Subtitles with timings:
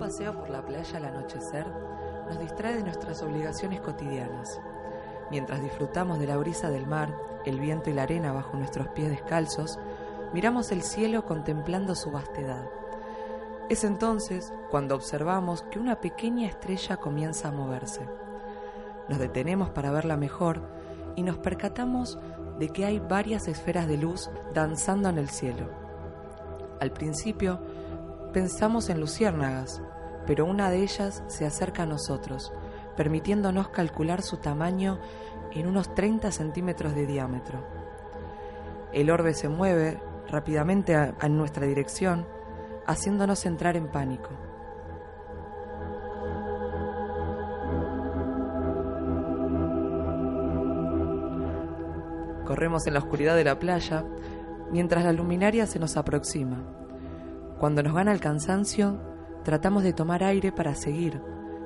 [0.00, 1.66] paseo por la playa al anochecer
[2.26, 4.58] nos distrae de nuestras obligaciones cotidianas.
[5.30, 9.10] Mientras disfrutamos de la brisa del mar, el viento y la arena bajo nuestros pies
[9.10, 9.78] descalzos,
[10.32, 12.64] miramos el cielo contemplando su vastedad.
[13.68, 18.08] Es entonces cuando observamos que una pequeña estrella comienza a moverse.
[19.08, 20.62] Nos detenemos para verla mejor
[21.14, 22.18] y nos percatamos
[22.58, 25.68] de que hay varias esferas de luz danzando en el cielo.
[26.80, 27.60] Al principio
[28.30, 29.82] pensamos en luciérnagas,
[30.26, 32.52] pero una de ellas se acerca a nosotros,
[32.96, 34.98] permitiéndonos calcular su tamaño
[35.52, 37.66] en unos 30 centímetros de diámetro.
[38.92, 42.26] El orbe se mueve rápidamente a, a nuestra dirección,
[42.86, 44.30] haciéndonos entrar en pánico.
[52.44, 54.04] Corremos en la oscuridad de la playa
[54.72, 56.89] mientras la luminaria se nos aproxima.
[57.60, 58.98] Cuando nos gana el cansancio,
[59.44, 61.20] tratamos de tomar aire para seguir,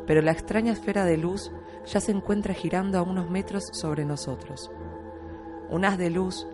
[0.08, 1.52] pero la extraña esfera de luz
[1.86, 4.72] ya se encuentra girando a unos metros sobre nosotros.
[5.70, 6.48] Un haz de luz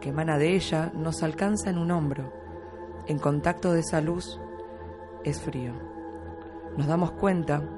[0.00, 2.32] que emana de ella nos alcanza en un hombro.
[3.08, 4.40] En contacto de esa luz
[5.24, 5.72] es frío.
[6.76, 7.68] Nos damos cuenta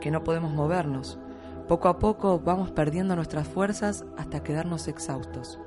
[0.00, 1.20] que no podemos movernos.
[1.68, 5.60] Poco a poco vamos perdiendo nuestras fuerzas hasta quedarnos exhaustos.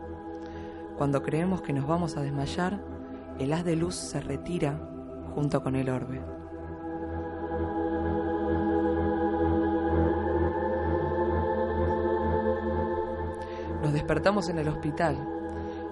[0.98, 2.82] Cuando creemos que nos vamos a desmayar,
[3.42, 4.80] el haz de luz se retira
[5.34, 6.22] junto con el orbe.
[13.82, 15.18] Nos despertamos en el hospital.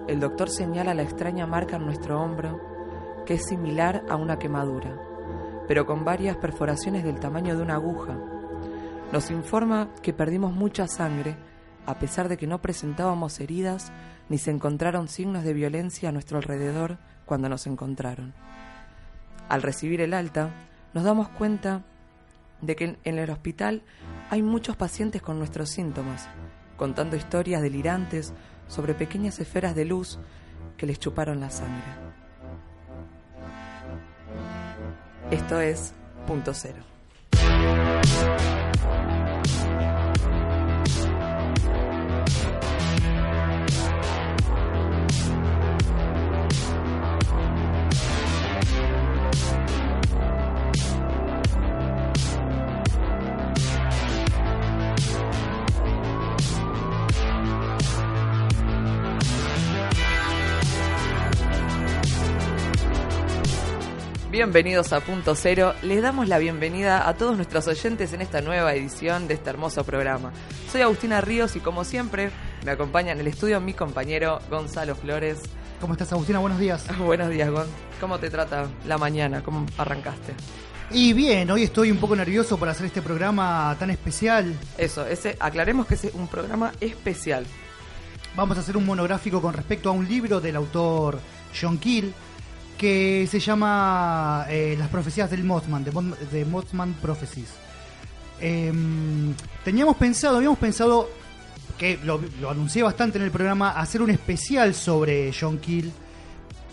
[0.06, 2.60] El doctor señala la extraña marca en nuestro hombro,
[3.26, 4.96] que es similar a una quemadura,
[5.66, 8.16] pero con varias perforaciones del tamaño de una aguja.
[9.12, 11.36] Nos informa que perdimos mucha sangre,
[11.84, 13.90] a pesar de que no presentábamos heridas
[14.28, 16.98] ni se encontraron signos de violencia a nuestro alrededor
[17.30, 18.34] cuando nos encontraron.
[19.48, 20.50] Al recibir el alta,
[20.92, 21.84] nos damos cuenta
[22.60, 23.84] de que en el hospital
[24.30, 26.28] hay muchos pacientes con nuestros síntomas,
[26.76, 28.32] contando historias delirantes
[28.66, 30.18] sobre pequeñas esferas de luz
[30.76, 31.92] que les chuparon la sangre.
[35.30, 35.94] Esto es
[36.26, 36.82] Punto Cero.
[64.50, 65.74] Bienvenidos a Punto Cero.
[65.82, 69.84] Les damos la bienvenida a todos nuestros oyentes en esta nueva edición de este hermoso
[69.84, 70.32] programa.
[70.72, 72.32] Soy Agustina Ríos y como siempre
[72.64, 75.38] me acompaña en el estudio mi compañero Gonzalo Flores.
[75.80, 76.40] ¿Cómo estás, Agustina?
[76.40, 76.84] Buenos días.
[76.98, 77.68] Buenos días, Gon.
[78.00, 79.40] ¿Cómo te trata la mañana?
[79.44, 80.34] ¿Cómo arrancaste?
[80.90, 84.52] Y bien, hoy estoy un poco nervioso por hacer este programa tan especial.
[84.76, 87.46] Eso, ese, aclaremos que es un programa especial.
[88.34, 91.20] Vamos a hacer un monográfico con respecto a un libro del autor
[91.54, 92.12] John Keel
[92.80, 97.50] que se llama eh, Las profecías del Mothman, de, Mothman Prophecies.
[98.40, 101.10] Em, teníamos pensado, habíamos pensado,
[101.76, 105.92] que lo, lo anuncié bastante en el programa, hacer un especial sobre John Keel,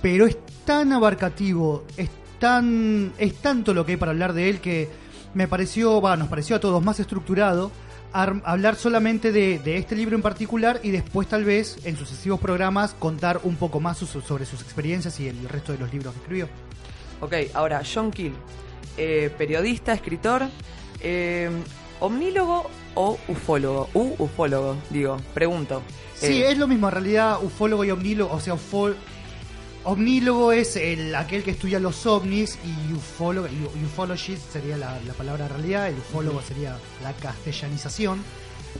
[0.01, 4.61] pero es tan abarcativo, es tan es tanto lo que hay para hablar de él
[4.61, 4.87] que
[5.33, 7.69] me pareció, va, nos pareció a todos más estructurado
[8.13, 13.41] hablar solamente de, este libro en particular y después tal vez en sucesivos programas contar
[13.43, 16.49] un poco más sobre sus experiencias y el resto de los libros que escribió.
[17.21, 18.33] Ok, ahora John Keel,
[18.97, 20.43] eh, periodista, escritor,
[21.01, 21.49] eh,
[21.99, 25.81] omnílogo o ufólogo, u ufólogo, digo, pregunto.
[26.15, 28.55] Sí, eh, es lo mismo, en realidad ufólogo y omnílogo, o sea,
[29.87, 33.47] Omnílogo es el, aquel que estudia los ovnis y ufólogo,
[33.85, 38.21] ufologist sería la, palabra en realidad, el ufólogo sería la castellanización.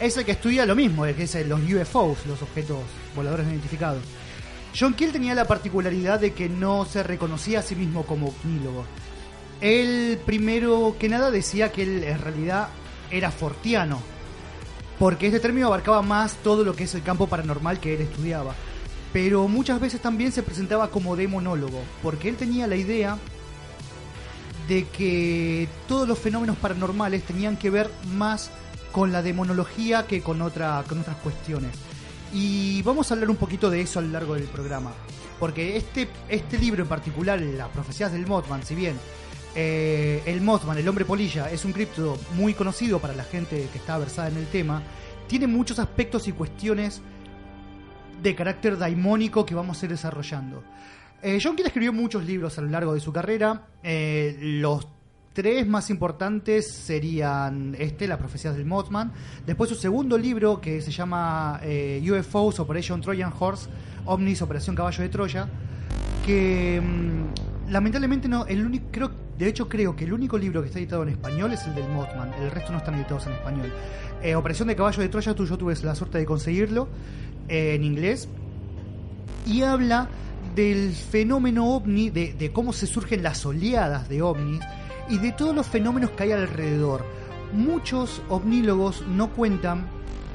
[0.01, 2.79] Es el que estudia lo mismo, que es los UFOs, los objetos
[3.15, 4.03] voladores no identificados.
[4.77, 8.83] John Keel tenía la particularidad de que no se reconocía a sí mismo como omnílogo.
[9.61, 12.67] Él primero que nada decía que él en realidad
[13.11, 14.01] era fortiano,
[14.99, 18.53] porque este término abarcaba más todo lo que es el campo paranormal que él estudiaba
[19.19, 23.17] pero muchas veces también se presentaba como demonólogo, porque él tenía la idea
[24.67, 28.51] de que todos los fenómenos paranormales tenían que ver más
[28.91, 31.71] con la demonología que con, otra, con otras cuestiones.
[32.31, 34.93] Y vamos a hablar un poquito de eso a lo largo del programa,
[35.39, 38.97] porque este, este libro en particular, Las profecías del Mothman, si bien
[39.55, 43.79] eh, el Mothman, el hombre polilla, es un cripto muy conocido para la gente que
[43.79, 44.83] está versada en el tema,
[45.27, 47.01] tiene muchos aspectos y cuestiones
[48.21, 50.63] de carácter daimónico que vamos a ir desarrollando.
[51.21, 53.67] Eh, John Keel escribió muchos libros a lo largo de su carrera.
[53.81, 54.87] Eh, los
[55.33, 59.11] tres más importantes serían este, Las profecías del Mothman.
[59.45, 63.69] Después su segundo libro, que se llama eh, UFOs Operation Trojan Horse,
[64.05, 65.47] OVNIS Operación Caballo de Troya,
[66.25, 70.67] que mm, lamentablemente no, el único, creo, de hecho creo que el único libro que
[70.67, 73.71] está editado en español es el del Mothman, el resto no están editados en español.
[74.35, 76.87] Operación de Caballo de Troya, tú yo tuve la suerte de conseguirlo
[77.47, 78.27] en inglés
[79.45, 80.09] y habla
[80.55, 84.61] del fenómeno ovni, de, cómo se surgen las oleadas de ovnis
[85.09, 87.05] y de todos los fenómenos que hay alrededor.
[87.53, 89.87] Muchos ovnílogos no cuentan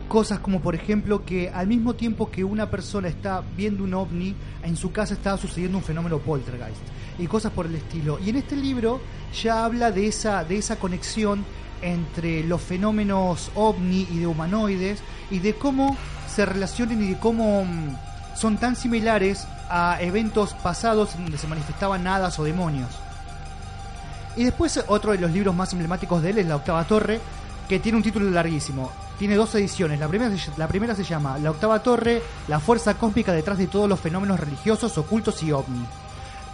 [0.08, 4.34] cosas como por ejemplo que al mismo tiempo que una persona está viendo un ovni,
[4.62, 6.80] en su casa está sucediendo un fenómeno poltergeist
[7.18, 8.18] y cosas por el estilo.
[8.24, 9.00] Y en este libro
[9.42, 11.44] ya habla de esa, de esa conexión
[11.82, 15.96] entre los fenómenos ovni y de humanoides y de cómo
[16.34, 17.96] se relacionen y de cómo mm,
[18.34, 22.88] son tan similares a eventos pasados donde se manifestaban hadas o demonios.
[24.36, 27.20] Y después otro de los libros más emblemáticos de él es La Octava Torre,
[27.68, 28.90] que tiene un título larguísimo.
[29.18, 30.00] Tiene dos ediciones.
[30.00, 33.88] La primera, la primera se llama La Octava Torre, la fuerza cósmica detrás de todos
[33.88, 35.84] los fenómenos religiosos, ocultos y ovni.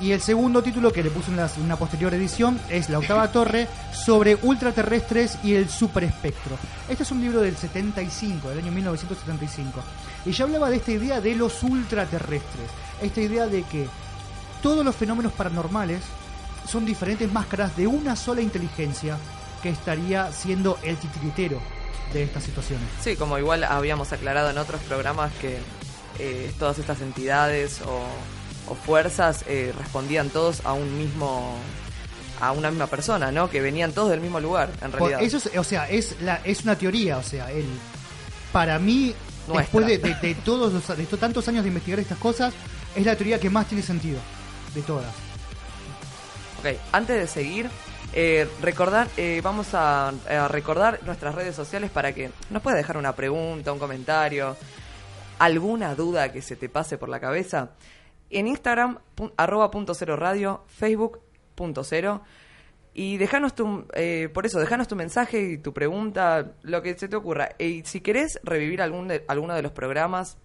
[0.01, 3.67] Y el segundo título que le puse en una posterior edición es La octava torre
[3.93, 6.57] sobre ultraterrestres y el superespectro.
[6.89, 9.81] Este es un libro del 75, del año 1975.
[10.25, 12.71] Y ya hablaba de esta idea de los ultraterrestres.
[13.03, 13.89] Esta idea de que
[14.63, 16.03] todos los fenómenos paranormales
[16.67, 19.17] son diferentes máscaras de una sola inteligencia
[19.63, 21.61] que estaría siendo el titiritero
[22.13, 22.89] de estas situaciones.
[23.01, 25.59] Sí, como igual habíamos aclarado en otros programas que
[26.19, 28.03] eh, todas estas entidades o
[28.69, 31.57] o fuerzas eh, respondían todos a un mismo
[32.41, 33.51] a una misma persona, ¿no?
[33.51, 35.23] Que venían todos del mismo lugar, en realidad.
[35.23, 37.67] Eso es, o sea, es la es una teoría, o sea, él
[38.53, 39.15] para mí
[39.57, 42.55] después de, todos los, de tantos años de investigar estas cosas,
[42.95, 44.19] es la teoría que más tiene sentido
[44.75, 45.13] de todas.
[46.61, 47.71] Ok, antes de seguir,
[48.13, 52.97] eh, recordar, eh, vamos a, a, recordar nuestras redes sociales para que nos puedas dejar
[52.97, 54.57] una pregunta, un comentario,
[55.39, 57.71] alguna duda que se te pase por la cabeza
[58.31, 58.99] en Instagram,
[59.37, 61.21] arroba punto cero radio, Facebook
[61.55, 62.23] punto cero.
[62.95, 67.09] Y déjanos tu, eh, por eso, déjanos tu mensaje y tu pregunta, lo que se
[67.09, 67.51] te ocurra.
[67.59, 70.37] Y si querés revivir algún de, alguno de los programas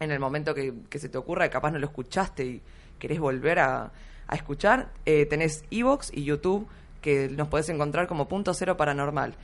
[0.00, 2.62] en el momento que, se te ocurra, capaz no lo escuchaste y
[2.98, 3.92] querés volver a,
[4.32, 6.66] escuchar, eh, tenés Evox y YouTube
[7.02, 9.34] que nos podés encontrar como punto cero paranormal.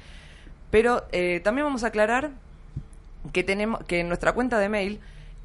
[0.71, 2.31] Pero eh, también vamos a aclarar
[3.33, 5.01] que tenemos que en nuestra cuenta de mail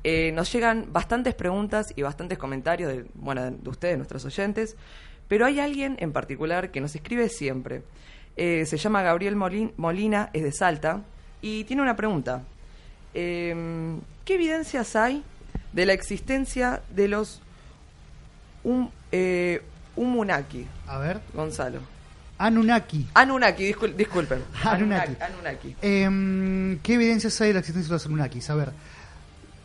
[0.07, 4.75] eh, nos llegan bastantes preguntas y bastantes comentarios de, bueno, de ustedes, nuestros oyentes,
[5.27, 7.81] pero hay alguien en particular que nos escribe siempre.
[8.37, 11.01] Eh, se llama Gabriel Molina, es de Salta,
[11.41, 12.43] y tiene una pregunta.
[13.15, 15.23] Em, ¿Qué evidencias hay
[15.73, 17.41] de la existencia de los
[18.63, 19.63] um, eh,
[19.95, 20.67] Umunaki?
[20.85, 21.19] A ver.
[21.33, 21.79] Gonzalo.
[22.37, 23.07] Anunnaki.
[23.15, 24.43] Anunnaki, disculpen.
[24.63, 25.15] Anunnaki.
[25.19, 25.75] Anunnaki.
[25.81, 28.51] Em, ¿Qué evidencias hay de la existencia de los Anunnakis?
[28.51, 28.71] A ver.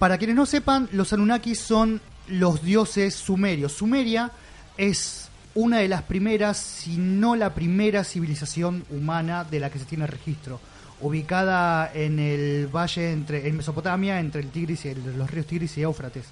[0.01, 3.73] Para quienes no sepan, los Anunnakis son los dioses sumerios.
[3.73, 4.33] Sumeria
[4.79, 9.85] es una de las primeras, si no la primera civilización humana de la que se
[9.85, 10.59] tiene registro,
[11.03, 15.83] ubicada en el valle entre en Mesopotamia, entre el Tigris y los ríos Tigris y
[15.83, 16.25] Éufrates.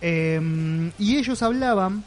[0.00, 2.02] Eh, y ellos hablaban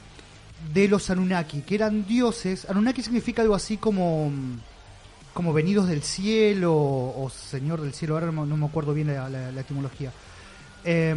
[0.74, 2.70] de los Anunnaki, que eran dioses.
[2.70, 4.30] Anunnaki significa algo así como,
[5.34, 10.12] como venidos del cielo o señor del cielo, ahora no, me acuerdo bien la etimología.
[10.84, 11.16] Eh,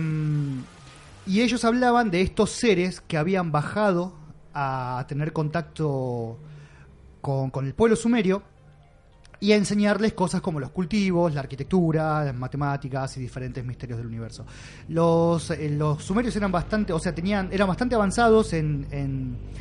[1.26, 4.12] y ellos hablaban de estos seres que habían bajado
[4.52, 6.38] a tener contacto
[7.20, 8.42] con, el pueblo sumerio
[9.40, 14.06] y a enseñarles cosas como los cultivos, la arquitectura, las matemáticas y diferentes misterios del
[14.06, 14.44] universo.
[14.88, 18.82] Los, eh, sumerios eran bastante, o sea, tenían, eran bastante avanzados en,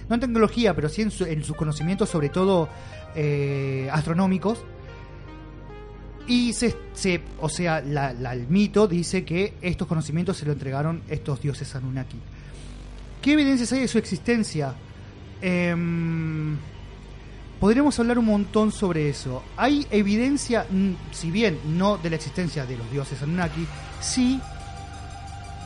[0.08, 2.70] no en tecnología, pero sí en, su- sus conocimientos, sobre todo
[3.16, 4.64] eh, astronómicos.
[6.28, 11.02] Y se, se- o sea, la- el mito dice que estos conocimientos se lo entregaron
[11.10, 12.18] estos dioses Anunnaki.
[13.22, 14.74] ¿Qué evidencias hay de su existencia?
[15.42, 16.58] Em,
[17.60, 19.44] podríamos hablar un montón sobre eso.
[19.58, 20.66] Hay evidencia,
[21.12, 23.66] si bien no de la existencia de los dioses Anunnaki,
[24.02, 24.40] sí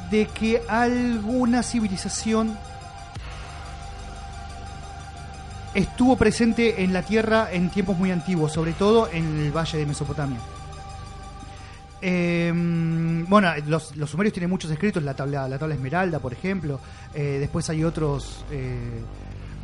[0.10, 2.58] de que alguna civilización
[5.78, 9.86] estuvo presente en la Tierra en tiempos muy antiguos, sobre todo en el valle de
[9.86, 10.40] Mesopotamia.
[12.02, 12.52] Eh,
[13.28, 16.80] bueno, los, sumerios tienen muchos escritos, la tabla, la tabla esmeralda, por ejemplo.
[17.14, 19.02] Eh, después hay otros, eh,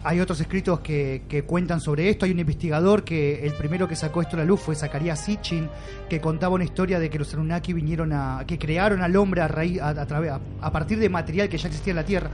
[0.03, 2.25] hay otros escritos que, cuentan sobre esto.
[2.25, 5.67] Hay un investigador que el primero que sacó esto a la luz fue Zacarías Sitchin,
[6.07, 9.47] que contaba una historia de que los Anunnaki vinieron a, que crearon al hombre a
[9.47, 12.29] raíz, a partir de material que ya existía en la Tierra.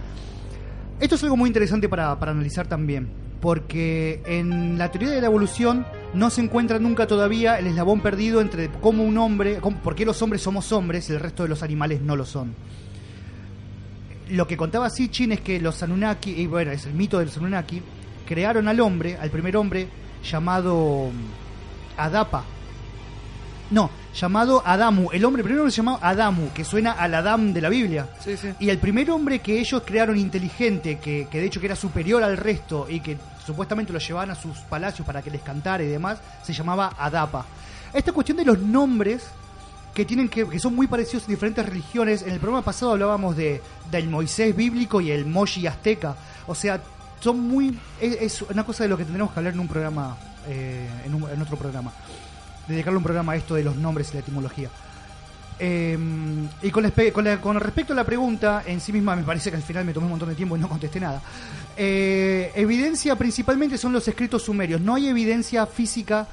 [0.99, 3.07] Esto es algo muy interesante para, para analizar también,
[3.41, 8.41] porque en la teoría de la evolución no se encuentra nunca todavía el eslabón perdido
[8.41, 11.49] entre cómo un hombre, cómo- por qué los hombres somos hombres y el resto de
[11.49, 12.53] los animales no lo son.
[14.29, 17.37] Lo que contaba Sitchin es que los Anunnaki, y bueno, es el mito de los
[17.37, 17.81] Anunnaki,
[18.27, 19.87] crearon al hombre, al primer hombre,
[20.23, 21.09] llamado
[21.97, 22.43] Adapa.
[23.71, 25.09] No, llamado Adamu.
[25.11, 28.07] El hombre primero se llamaba Adamu, que suena al Adam de la Biblia.
[28.19, 28.49] Sí, sí.
[28.59, 32.23] Y el primer hombre que ellos crearon inteligente, que, que de hecho que era superior
[32.23, 35.87] al resto y que supuestamente lo llevaban a sus palacios para que les cantara y
[35.87, 37.45] demás, se llamaba Adapa.
[37.93, 39.27] Esta cuestión de los nombres
[39.93, 42.21] que tienen que, que son muy parecidos en diferentes religiones.
[42.23, 43.61] En el programa pasado hablábamos de
[43.91, 46.15] del Moisés bíblico y el Moshi azteca.
[46.47, 46.79] O sea,
[47.19, 50.15] son muy es, es una cosa de lo que tendremos que hablar en un programa
[50.47, 51.91] eh, en, un- en otro programa.
[52.69, 54.69] Dedicarle un programa a esto de los nombres y la etimología.
[55.61, 55.97] Eh,
[56.61, 59.57] y con, con, la- con respecto a la pregunta en sí misma, me parece que
[59.57, 61.21] al final me tomé un montón de tiempo y no contesté nada.
[61.75, 64.79] Eh, evidencia principalmente son los escritos sumerios.
[64.79, 66.27] No hay evidencia física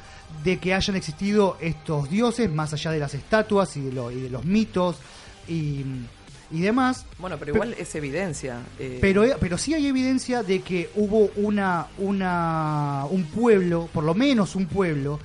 [0.44, 4.20] de que hayan existido estos dioses, más allá de las estatuas y de, lo- y
[4.20, 4.96] de los mitos
[5.48, 5.84] y,
[6.52, 7.04] y demás.
[7.18, 8.58] Bueno, pero igual es evidencia.
[8.78, 14.14] eh, Pero, pero sí hay evidencia de que hubo una, una, un pueblo, por lo
[14.14, 15.18] menos un pueblo,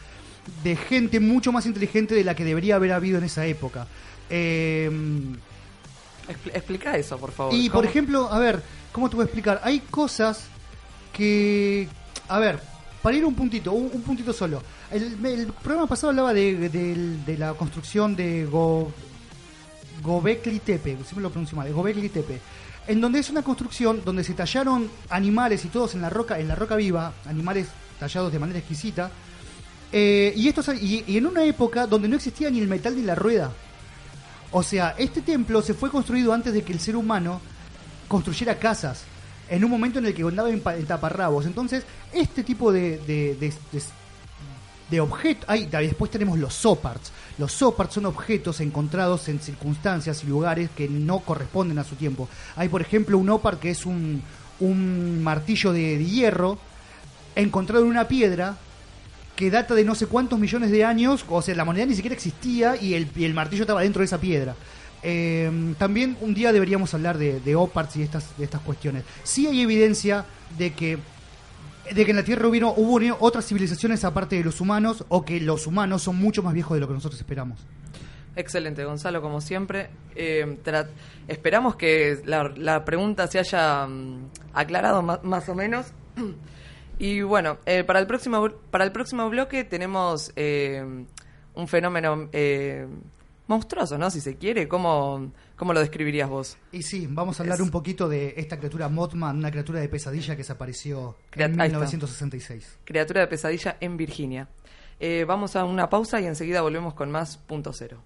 [0.63, 3.87] de gente mucho más inteligente de la que debería haber habido en esa época.
[4.29, 4.89] Eh,
[6.27, 7.53] expl- explica eso, por favor.
[7.53, 9.61] y por ¿Cómo- ejemplo, a ver, ¿cómo te voy a explicar?
[9.63, 10.45] Hay cosas
[11.13, 11.87] que.
[12.27, 12.59] A ver,
[13.01, 14.61] para ir un puntito, un, un puntito solo.
[14.91, 18.91] El, el programa pasado hablaba de, de- de la construcción de Go,
[20.01, 22.39] Gobekli Tepe, siempre lo pronuncio mal, Gobekli Tepe.
[22.87, 26.47] En donde es una construcción donde se tallaron animales y todos en la roca, en
[26.47, 27.67] la roca viva, animales
[27.99, 29.11] tallados de manera exquisita.
[29.91, 33.15] Eh, y, estos, y, en una época donde no existía ni el metal ni la
[33.15, 33.51] rueda.
[34.51, 37.41] O sea, este templo se fue construido antes de que el ser humano
[38.07, 39.03] construyera casas.
[39.49, 41.45] En un momento en el que andaba en, pa- en taparrabos.
[41.45, 41.83] Entonces,
[42.13, 43.35] este tipo de, de,
[44.89, 45.47] de, objetos.
[45.69, 47.11] Da- después tenemos los soparts.
[47.37, 52.29] Los soparts son objetos encontrados en circunstancias y lugares que no corresponden a su tiempo.
[52.55, 54.21] Hay, por ejemplo, un opart que es un,
[54.61, 56.57] un martillo de hierro
[57.35, 58.57] encontrado en una piedra
[59.41, 62.13] que data de no sé cuántos millones de años, o sea, la moneda ni siquiera
[62.13, 64.53] existía y el, martillo estaba dentro de esa piedra.
[65.01, 69.03] Eh, también un día deberíamos hablar de, de OPARTS y estas, de estas cuestiones.
[69.23, 70.25] Sí hay evidencia
[70.59, 70.99] de que,
[71.91, 75.65] de que en la Tierra hubo otras civilizaciones aparte de los humanos, o que los
[75.65, 77.59] humanos son mucho más viejos de lo que nosotros esperamos.
[78.35, 79.89] Excelente, Gonzalo, como siempre.
[80.15, 80.87] Tra-
[81.27, 85.87] esperamos que la, pregunta se haya mm, aclarado ma- más o menos.
[87.03, 90.85] Y bueno, eh, para, el próximo, para el próximo bloque tenemos eh,
[91.55, 92.85] un fenómeno eh,
[93.47, 94.11] monstruoso, ¿no?
[94.11, 96.57] Si se quiere, ¿cómo, cómo lo describirías vos?
[96.71, 99.89] Y sí, vamos a hablar Es- un poquito de esta criatura Mothman, una criatura de
[99.89, 101.79] pesadilla que se apareció Crea- en ahí está.
[101.79, 102.77] 1966.
[102.83, 104.47] Criatura de pesadilla en Virginia.
[104.99, 108.03] Eh, vamos a una pausa y enseguida volvemos con más punto cero.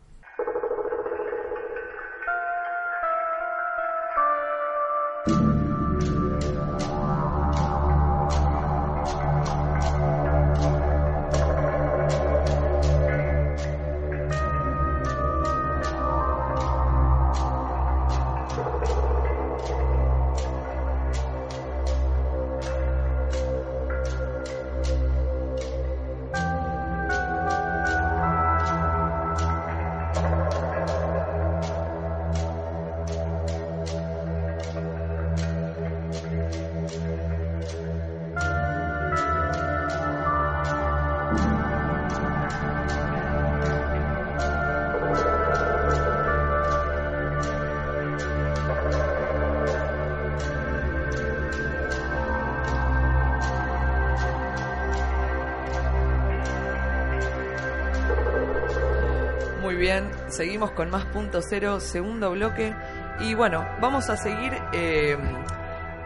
[60.27, 62.73] Seguimos con más punto cero, segundo bloque.
[63.19, 65.17] Y bueno, vamos a seguir eh,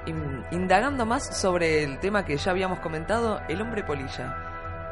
[0.05, 4.45] in- indagando más sobre el tema que ya habíamos comentado, el hombre polilla.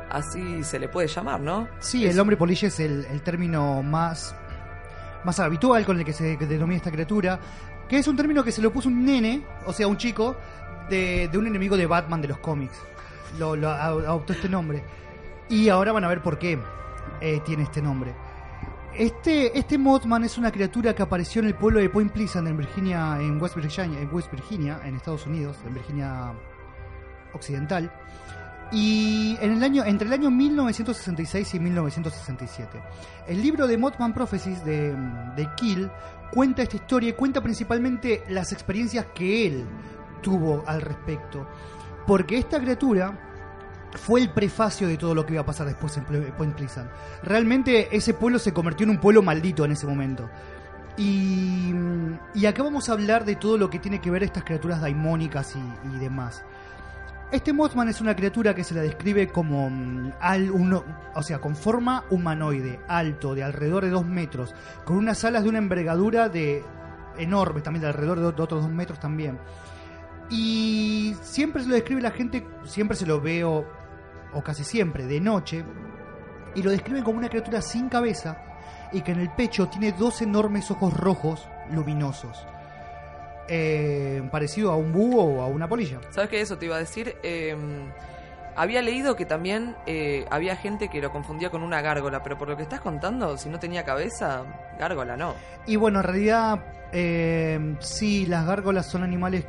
[0.10, 1.68] Así se le puede llamar, ¿no?
[1.80, 4.36] Sí, Es- el hombre polilla es el, el término más,
[5.24, 7.40] más habitual con el que se denomina esta criatura,
[7.90, 10.38] que es un término que se lo puso un nene, o sea, un chico,
[10.90, 12.78] de, de un enemigo de Batman de los cómics.
[13.38, 14.84] Lo, lo adoptó este nombre.
[15.50, 16.58] Y ahora van a ver por qué
[17.22, 18.14] eh, tiene este nombre.
[18.94, 22.58] Este, este Mothman es una criatura que apareció en el pueblo de Point Pleasant, en
[22.58, 26.34] Virginia, en West Virginia, en West Virginia, en Estados Unidos, en Virginia
[27.34, 27.92] Occidental.
[28.72, 32.82] Y en el año, entre el año 1966 y 1967.
[33.28, 34.94] El libro de Mothman Prophecies de,
[35.36, 35.90] de Kill
[36.32, 39.66] cuenta esta historia y cuenta principalmente las experiencias que él
[40.22, 41.48] tuvo al respecto.
[42.06, 43.27] Porque esta criatura
[43.94, 46.04] fue el prefacio de todo lo que iba a pasar después en
[46.34, 46.90] Point Pleasant.
[47.24, 50.30] Realmente ese pueblo se convirtió en un pueblo maldito en ese momento.
[50.98, 51.76] Y,
[52.48, 55.98] acá vamos a hablar de todo lo que tiene que ver estas criaturas daimónicas y,
[56.00, 56.44] demás.
[57.32, 61.40] Este Mothman es una criatura que se la describe como mm, al uno, o sea,
[61.40, 66.30] con forma humanoide, alto, de alrededor de dos metros, con unas alas de una envergadura
[66.30, 66.64] de
[67.18, 69.38] enorme, también de alrededor de, de otros dos metros también.
[70.30, 73.66] Y siempre se lo describe la gente, siempre se lo veo,
[74.34, 75.64] o casi siempre, de noche,
[76.56, 78.44] y lo describen como una criatura sin cabeza
[78.92, 82.46] y que en el pecho tiene dos enormes ojos rojos luminosos.
[83.50, 86.00] Eh, parecido a un búho o a una polilla.
[86.10, 86.42] ¿Sabes qué?
[86.42, 87.16] Eso te iba a decir.
[87.24, 87.56] Eh,
[88.58, 92.50] había leído que también eh, había gente que lo confundía con una gárgola, pero por
[92.50, 94.44] lo que estás contando, si no tenía cabeza,
[94.80, 95.36] gárgola no.
[95.68, 99.46] Y bueno, en realidad, eh, sí, las gárgolas son animales.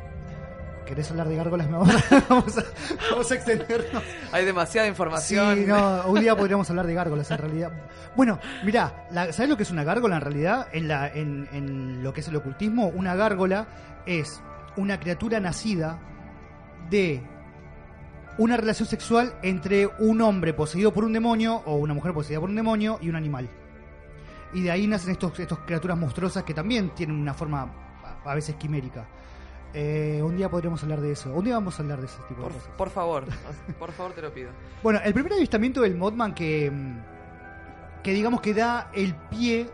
[0.89, 1.69] ¿Querés hablar de gárgolas?
[1.69, 2.63] Vamos, a, vamos, a,
[3.11, 4.01] vamos a extendernos.
[4.31, 5.55] Hay demasiada información.
[5.59, 7.71] Sí, no, un día podríamos hablar de gárgolas en realidad.
[8.15, 10.67] Bueno, mirá, la- ¿sabes lo que es una gárgola en realidad?
[10.73, 13.67] En, la, en, en lo que es el ocultismo, una gárgola
[14.07, 14.41] es
[14.77, 15.99] una criatura nacida
[16.89, 17.21] de
[18.39, 22.49] una relación sexual entre un hombre poseído por un demonio o una mujer poseída por
[22.49, 23.47] un demonio y un animal.
[24.53, 27.67] Y de ahí nacen estos, estos criaturas monstruosas que también tienen una forma
[28.25, 29.05] a veces quimérica.
[29.73, 31.33] Eh, un día podríamos hablar de eso.
[31.33, 32.69] Un día vamos a hablar de ese tipo de cosas.
[32.77, 33.25] por favor,
[33.79, 34.49] por favor te lo pido.
[34.81, 39.69] Bueno, el primer avistamiento del Mothman que, mm, que digamos que da el pie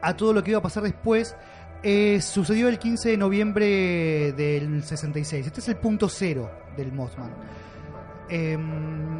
[0.00, 1.36] a todo lo que iba a pasar después
[1.82, 5.46] eh, sucedió el 15 de noviembre del 66.
[5.46, 7.30] Este es el punto cero del Mothman.
[8.28, 8.58] Eh,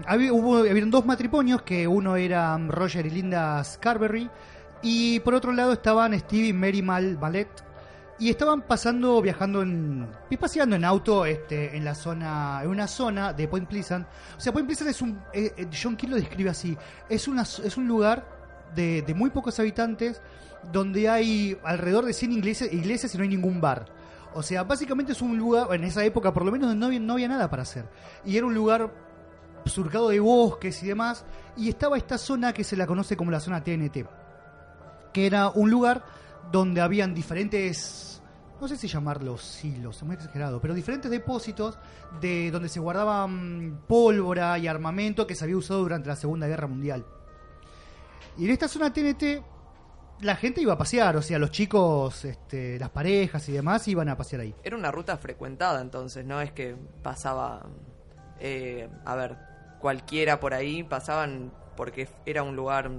[0.06, 4.28] había, hubo, habieron dos matrimonios, que uno era Roger y Linda Scarberry,
[4.82, 7.48] y por otro lado estaban Steve y Mary Mal Ballet,
[8.18, 10.08] y estaban pasando, viajando en.
[10.40, 12.60] paseando en auto este, en la zona.
[12.62, 14.06] en una zona de Point Pleasant.
[14.36, 15.20] O sea, Point Pleasant es un.
[15.32, 16.76] eh, eh, John Keel lo describe así.
[17.08, 18.26] Es, una, es un lugar
[18.74, 20.20] de, de muy pocos habitantes
[20.72, 23.86] donde hay alrededor de 100 iglesias, iglesias y no hay ningún bar.
[24.34, 27.14] O sea, básicamente es un lugar, en esa época por lo menos no había, no
[27.14, 27.86] había nada para hacer.
[28.24, 28.90] Y era un lugar
[29.66, 31.24] surcado de bosques y demás.
[31.56, 34.06] Y estaba esta zona que se la conoce como la zona TNT.
[35.12, 36.04] Que era un lugar
[36.50, 38.22] donde habían diferentes,
[38.60, 41.78] no sé si llamarlos silos, es muy exagerado, pero diferentes depósitos
[42.20, 46.66] de donde se guardaban pólvora y armamento que se había usado durante la Segunda Guerra
[46.66, 47.04] Mundial.
[48.38, 49.42] Y en esta zona TNT
[50.20, 54.08] la gente iba a pasear, o sea, los chicos, este, las parejas y demás iban
[54.08, 54.54] a pasear ahí.
[54.62, 57.66] Era una ruta frecuentada entonces, no es que pasaba,
[58.40, 59.36] eh, a ver,
[59.78, 62.90] cualquiera por ahí, pasaban porque era un lugar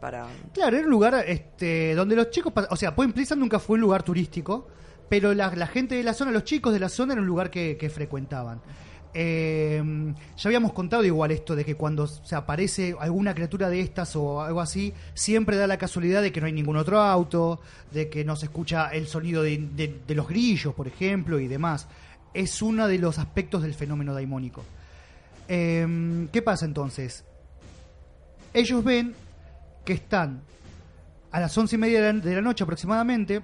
[0.00, 0.26] para...
[0.52, 3.80] Claro, era un lugar este, donde los chicos, o sea, Point Pleasant nunca fue un
[3.80, 4.68] lugar turístico,
[5.08, 7.90] pero la, gente de la zona, los chicos de la zona era un lugar que,
[7.92, 8.60] frecuentaban.
[9.18, 9.82] Eh,
[10.36, 14.42] ya habíamos contado igual esto de que cuando se aparece alguna criatura de estas o
[14.42, 17.60] algo así, siempre da la casualidad de que no hay ningún otro auto,
[17.92, 21.86] de que no se escucha el sonido de, los grillos, por ejemplo, y demás.
[22.34, 24.64] Es uno de los aspectos del fenómeno daimónico.
[25.48, 27.24] Eh, ¿Qué pasa entonces?
[28.52, 29.14] Ellos ven
[29.86, 30.42] que están
[31.30, 33.40] a las once y media de la, noche aproximadamente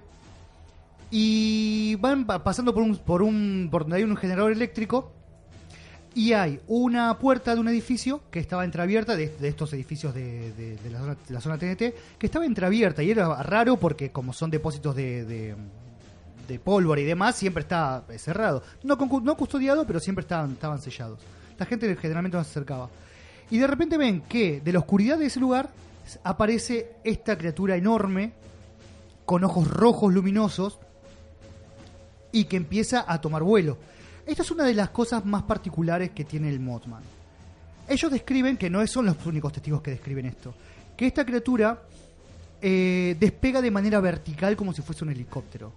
[1.11, 5.13] y van pa- pasando por un, por un por donde hay un generador eléctrico
[6.15, 10.77] y hay una puerta de un edificio que estaba entreabierta de, estos edificios de, de-
[10.77, 11.79] de la zona, de la zona TNT
[12.19, 15.55] que estaba entreabierta y era raro porque como son depósitos de, de,
[16.59, 18.63] pólvora y demás siempre está eh, cerrado.
[18.83, 21.19] No, no custodiado pero siempre estaban, estaban sellados.
[21.59, 22.91] La gente generalmente no se acercaba.
[23.51, 25.71] Y de repente ven que de la oscuridad de ese lugar
[26.25, 28.33] aparece esta criatura enorme
[29.25, 30.79] con ojos rojos luminosos
[32.33, 33.79] y que empieza a tomar vuelo.
[34.27, 37.03] Esta es una de las cosas más particulares que tiene el Mothman.
[37.89, 40.55] Ellos describen que no son los únicos testigos que describen esto.
[40.97, 41.83] que esta criatura
[42.61, 45.73] eh, despega de manera vertical como si fuese un helicóptero.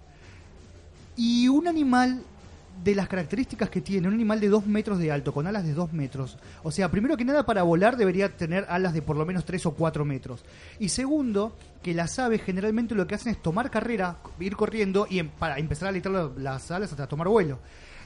[1.15, 2.21] Y un animal
[2.83, 5.73] de las características que tiene, un animal de 2 metros de alto, con alas de
[5.73, 6.38] 2 metros.
[6.63, 9.65] O sea, primero que nada, para volar debería tener alas de por lo menos 3
[9.65, 10.43] o 4 metros.
[10.79, 15.19] Y segundo, que las aves generalmente lo que hacen es tomar carrera, ir corriendo y
[15.19, 17.59] em- para empezar a alistar las alas hasta tomar vuelo.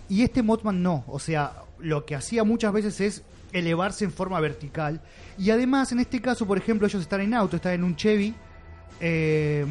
[0.08, 4.40] Y este Mothman no, o sea, lo que hacía muchas veces es elevarse en forma
[4.40, 5.02] vertical.
[5.38, 8.34] Y además, en este caso, por ejemplo, ellos están en auto, están en un Chevy,
[9.00, 9.66] eh,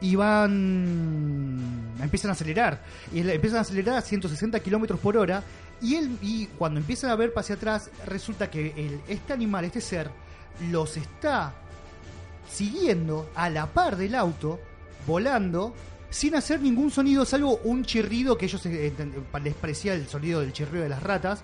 [0.00, 2.80] y van empiezan a acelerar
[3.12, 5.42] y empiezan a acelerar a 160 kilómetros por hora
[5.82, 9.80] y él y cuando empiezan a ver hacia atrás resulta que el- este animal este
[9.80, 10.10] ser
[10.70, 11.52] los está
[12.50, 14.60] siguiendo a la par del auto
[15.06, 15.74] volando
[16.10, 18.92] sin hacer ningún sonido salvo un chirrido que ellos eh,
[19.42, 21.42] les parecía el sonido del chirrido de las ratas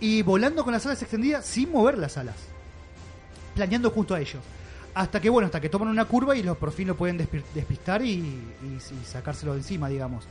[0.00, 2.36] y volando con las alas extendidas sin mover las alas
[3.54, 4.42] planeando junto a ellos.
[4.94, 7.42] Hasta que, bueno, hasta que toman una curva y los por fin lo pueden despi-
[7.54, 10.24] despistar y, y- sacárselo de encima, digamos.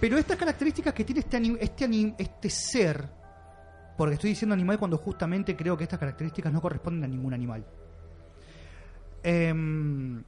[0.00, 3.08] Pero estas características que tiene este, anim- este, anim- este ser,
[3.96, 7.64] porque estoy diciendo animal cuando justamente creo que estas características no corresponden a ningún animal.
[9.22, 10.22] Em,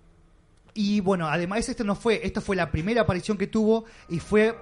[0.74, 4.56] y bueno, además esta no fue, esta fue la primera aparición que tuvo y fue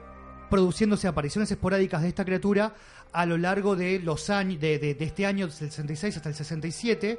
[0.48, 2.75] produciéndose apariciones esporádicas de esta criatura
[3.12, 7.18] a lo largo de los años, de, este año, del 66 hasta el 67.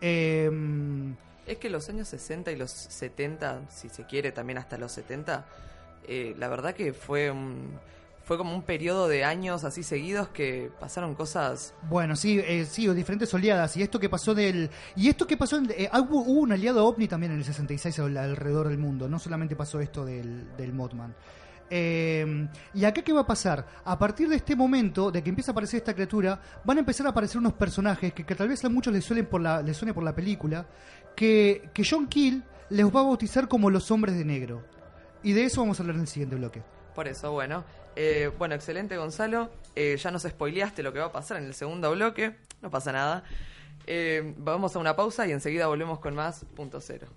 [0.00, 1.14] Em,
[1.46, 5.44] Es que los años 60 y los 70, si se quiere, también hasta los 70,
[6.08, 7.78] eh, la verdad que fue un,
[8.24, 11.72] fue como un periodo de años así seguidos que pasaron cosas.
[11.88, 13.76] Bueno, sí, eh, sí, diferentes oleadas.
[13.76, 14.68] Y esto que pasó del.
[14.96, 15.60] Y esto que pasó.
[15.70, 19.08] eh, hubo, hubo un aliado ovni también en el 66 al- alrededor del mundo.
[19.08, 21.14] No solamente pasó esto del, del Mothman.
[21.68, 23.66] Eh, y acá, ¿qué va a pasar?
[23.84, 27.06] A partir de este momento, de que empieza a aparecer esta criatura, van a empezar
[27.06, 29.76] a aparecer unos personajes que, que tal vez a muchos les, suelen por la, les
[29.76, 30.66] suene por la película.
[31.14, 34.64] Que, que John Kill les va a bautizar como los hombres de negro.
[35.22, 36.62] Y de eso vamos a hablar en el siguiente bloque.
[36.94, 37.64] Por eso, bueno.
[37.94, 39.50] Eh, bueno, excelente, Gonzalo.
[39.74, 42.36] Eh, ya nos spoileaste lo que va a pasar en el segundo bloque.
[42.62, 43.24] No pasa nada.
[43.86, 47.08] Eh, vamos a una pausa y enseguida volvemos con más punto cero.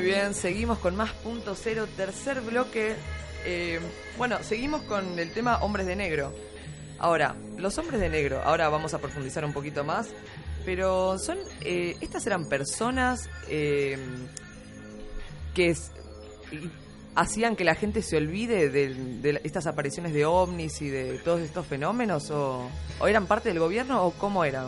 [0.00, 2.94] Muy bien, seguimos con más punto cero, tercer bloque.
[3.44, 3.78] Eh,
[4.16, 6.32] bueno, seguimos con el tema hombres de negro.
[6.98, 10.08] Ahora, los hombres de negro, ahora vamos a profundizar un poquito más,
[10.64, 13.98] pero son, eh, estas eran personas eh,
[15.54, 15.76] que
[17.14, 21.66] hacían que la gente se olvide de, estas apariciones de ovnis y de todos estos
[21.66, 22.70] fenómenos, o,
[23.06, 24.64] eran parte del gobierno, o cómo era.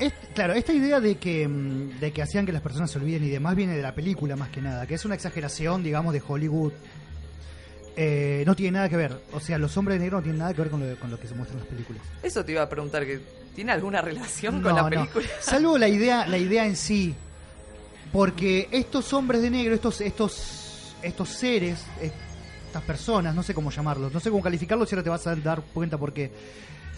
[0.00, 3.24] Es- claro, esta idea de que, mm, de que hacían que las personas se olviden
[3.24, 6.22] y demás viene de la película más que nada, que es una exageración, digamos, de
[6.26, 6.72] Hollywood.
[7.96, 9.20] Eh, no tiene nada que ver.
[9.32, 11.18] O sea, los hombres de negro no tienen nada que ver con lo, con lo
[11.18, 12.02] que se muestra en las películas.
[12.22, 13.20] Eso te iba a preguntar, que
[13.54, 14.88] ¿tiene alguna relación con la no.
[14.88, 15.26] película?
[15.40, 17.14] Salvo la idea, la idea en sí.
[18.12, 24.12] Porque estos hombres de negro, estos, estos, estos seres, estas personas, no sé cómo llamarlos,
[24.12, 26.32] no sé cómo calificarlos y ahora te vas a dar cuenta por qué.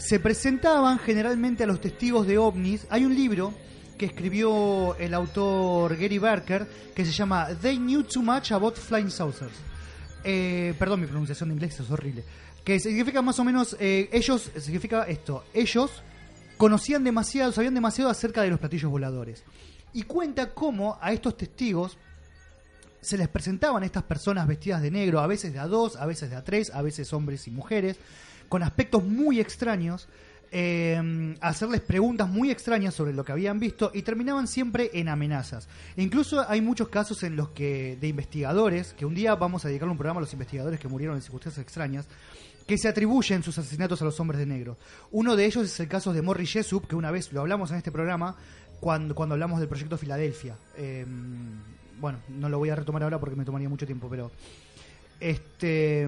[0.05, 2.88] Se presentaban generalmente a los testigos de ovnis.
[2.91, 3.55] Hay un libro
[3.97, 9.12] que escribió el autor Gary Barker que se llama They Knew Too Much About Flying
[9.12, 9.53] Saucers.
[10.25, 12.25] Eh, perdón, mi pronunciación de inglés es horrible.
[12.65, 16.03] Que significa más o menos, eh, ellos, significa esto, ellos
[16.57, 19.45] conocían demasiado, sabían demasiado acerca de los platillos voladores.
[19.93, 21.97] Y cuenta cómo a estos testigos
[23.01, 26.29] se les presentaban estas personas vestidas de negro, a veces de a dos, a veces
[26.29, 27.99] de a tres, a veces hombres y mujeres,
[28.53, 30.11] con aspectos muy extraños,
[30.53, 35.71] a hacerles preguntas muy extrañas sobre lo que habían visto y terminaban siempre en amenazas.
[35.97, 39.69] E incluso hay muchos casos en los que de investigadores, que un día vamos a
[39.69, 42.07] dedicarle un programa a los investigadores que murieron en circunstancias extrañas,
[42.67, 44.77] que se atribuyen sus asesinatos a los hombres de negro.
[45.12, 47.79] Uno de ellos es el caso de Morris Jessup, que una vez lo hablamos en
[47.79, 48.37] este programa
[48.81, 50.59] cuando, cuando hablamos del proyecto Filadelfia.
[50.77, 51.07] Eh,
[51.99, 54.31] bueno, no lo voy a retomar ahora porque me tomaría mucho tiempo, pero
[55.21, 56.07] este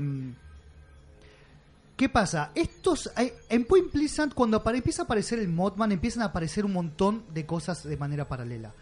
[1.97, 2.51] ¿Qué pasa?
[2.57, 6.73] Estos, eh, en Point Pleasant, cuando empieza a aparecer el Mothman, empiezan a aparecer un
[6.73, 8.73] montón de cosas de manera paralela.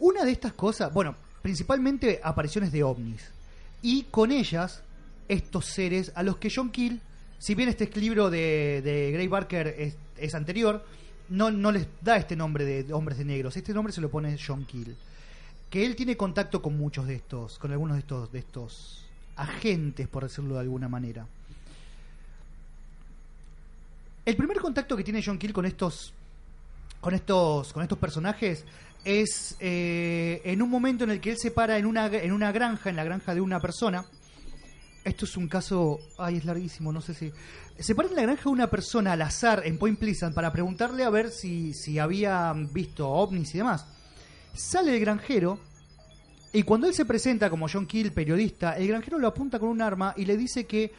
[0.00, 3.22] Una de estas cosas, bueno, principalmente apariciones de ovnis.
[3.82, 4.82] Y con ellas,
[5.28, 7.00] estos seres a los que John Keel,
[7.38, 10.84] si bien este libro de, de Gray Barker es, anterior,
[11.28, 13.56] no, no les da este nombre de, de hombres de negros.
[13.56, 14.96] Este nombre se lo pone John Keel.
[15.70, 19.04] Que él tiene contacto con muchos de estos, con algunos de estos, de estos
[19.36, 21.28] agentes, por decirlo de alguna manera.
[24.30, 26.14] El primer contacto que tiene John Keel con estos
[27.00, 28.64] con estos con estos personajes
[29.04, 32.52] es eh, en un momento en el que él se para en una en una
[32.52, 34.04] granja en la granja de una persona.
[35.02, 37.32] Esto es un caso ay es larguísimo no sé si
[37.76, 41.02] se para en la granja de una persona al azar en Point Pleasant para preguntarle
[41.02, 43.84] a ver si si había visto ovnis y demás.
[44.54, 45.58] Sale el granjero
[46.52, 49.82] y cuando él se presenta como John Keel, periodista, el granjero lo apunta con un
[49.82, 50.92] arma y le dice que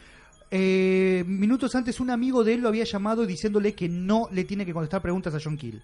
[0.54, 4.66] eh, minutos antes un amigo de él lo había llamado diciéndole que no le tiene
[4.66, 5.82] que contestar preguntas a John Keel.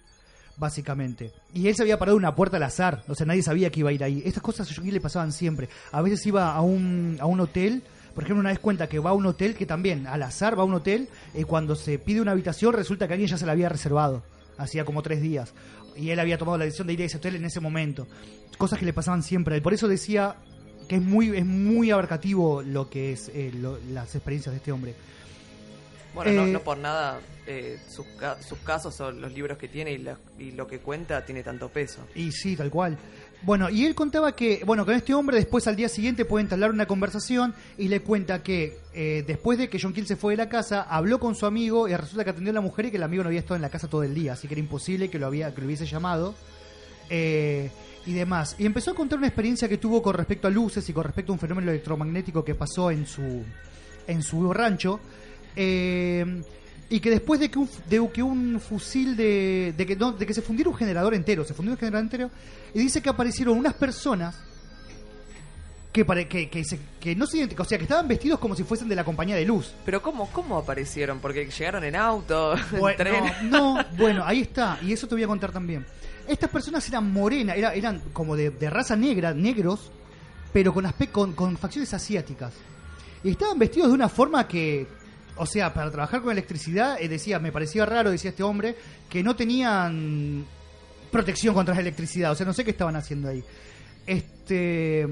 [0.58, 1.32] Básicamente.
[1.54, 3.02] Y él se había parado una puerta al azar.
[3.08, 4.22] O sea, nadie sabía que iba a ir ahí.
[4.24, 5.68] Estas cosas a John Keel le pasaban siempre.
[5.92, 7.82] A veces iba a un, a un hotel.
[8.14, 10.62] Por ejemplo, una vez cuenta que va a un hotel que también, al azar, va
[10.62, 11.08] a un hotel.
[11.32, 14.24] Y cuando se pide una habitación, resulta que alguien ya se la había reservado.
[14.58, 15.54] Hacía como tres días.
[15.96, 18.06] Y él había tomado la decisión de ir a ese hotel en ese momento.
[18.58, 19.62] Cosas que le pasaban siempre.
[19.62, 20.36] Por eso decía
[20.88, 24.72] que es muy, es muy abarcativo lo que es eh, lo- las experiencias de este
[24.72, 24.94] hombre.
[26.14, 28.06] Bueno, no, Eh, no por nada eh, sus,
[28.46, 31.68] sus casos o los libros que tiene y, la- y lo que cuenta tiene tanto
[31.68, 32.00] peso.
[32.14, 32.98] Y sí, tal cual.
[33.42, 36.72] Bueno, y él contaba que, bueno, con este hombre después al día siguiente puede entablar
[36.72, 40.38] una conversación y le cuenta que eh, después de que John Keel se fue de
[40.38, 42.96] la casa, habló con su amigo y resulta que atendió a la mujer y que
[42.96, 45.08] el amigo no había estado en la casa todo el día, así que era imposible
[45.08, 46.34] que lo, había, que lo hubiese llamado
[47.10, 47.70] eh,
[48.08, 48.56] y demás.
[48.58, 51.32] Y empezó a contar una experiencia que tuvo con respecto a luces y con respecto
[51.32, 53.42] a un fenómeno electromagnético que pasó en su,
[54.06, 54.98] en su rancho.
[55.56, 56.42] eh,
[56.90, 60.24] y que después de que un, de que un fusil de, de que, no, de
[60.24, 62.30] que se fundiera un generador entero, se fundió un generador entero,
[62.72, 64.34] y dice que aparecieron unas personas
[65.92, 68.54] que, pare- que, que, se- que no se identificaban, o sea, que estaban vestidos como
[68.54, 69.74] si fuesen de la compañía de luz.
[69.84, 71.18] Pero ¿cómo, cómo aparecieron?
[71.18, 73.24] Porque llegaron en auto, en Bueno, tren.
[73.50, 75.84] no, no, bueno, ahí está, y eso te voy a contar también.
[76.28, 79.90] Estas personas eran morenas, era- eran como de, raza negra, negros,
[80.52, 82.52] pero con, aspe- con, facciones asiáticas.
[83.24, 84.86] Y estaban vestidos de una forma que,
[85.36, 88.76] o sea, para trabajar con electricidad, eh, decía, me parecía raro, decía este hombre,
[89.08, 90.44] que no tenían
[91.10, 93.42] protección contra la electricidad, o sea, no sé qué estaban haciendo ahí.
[94.06, 95.06] Este.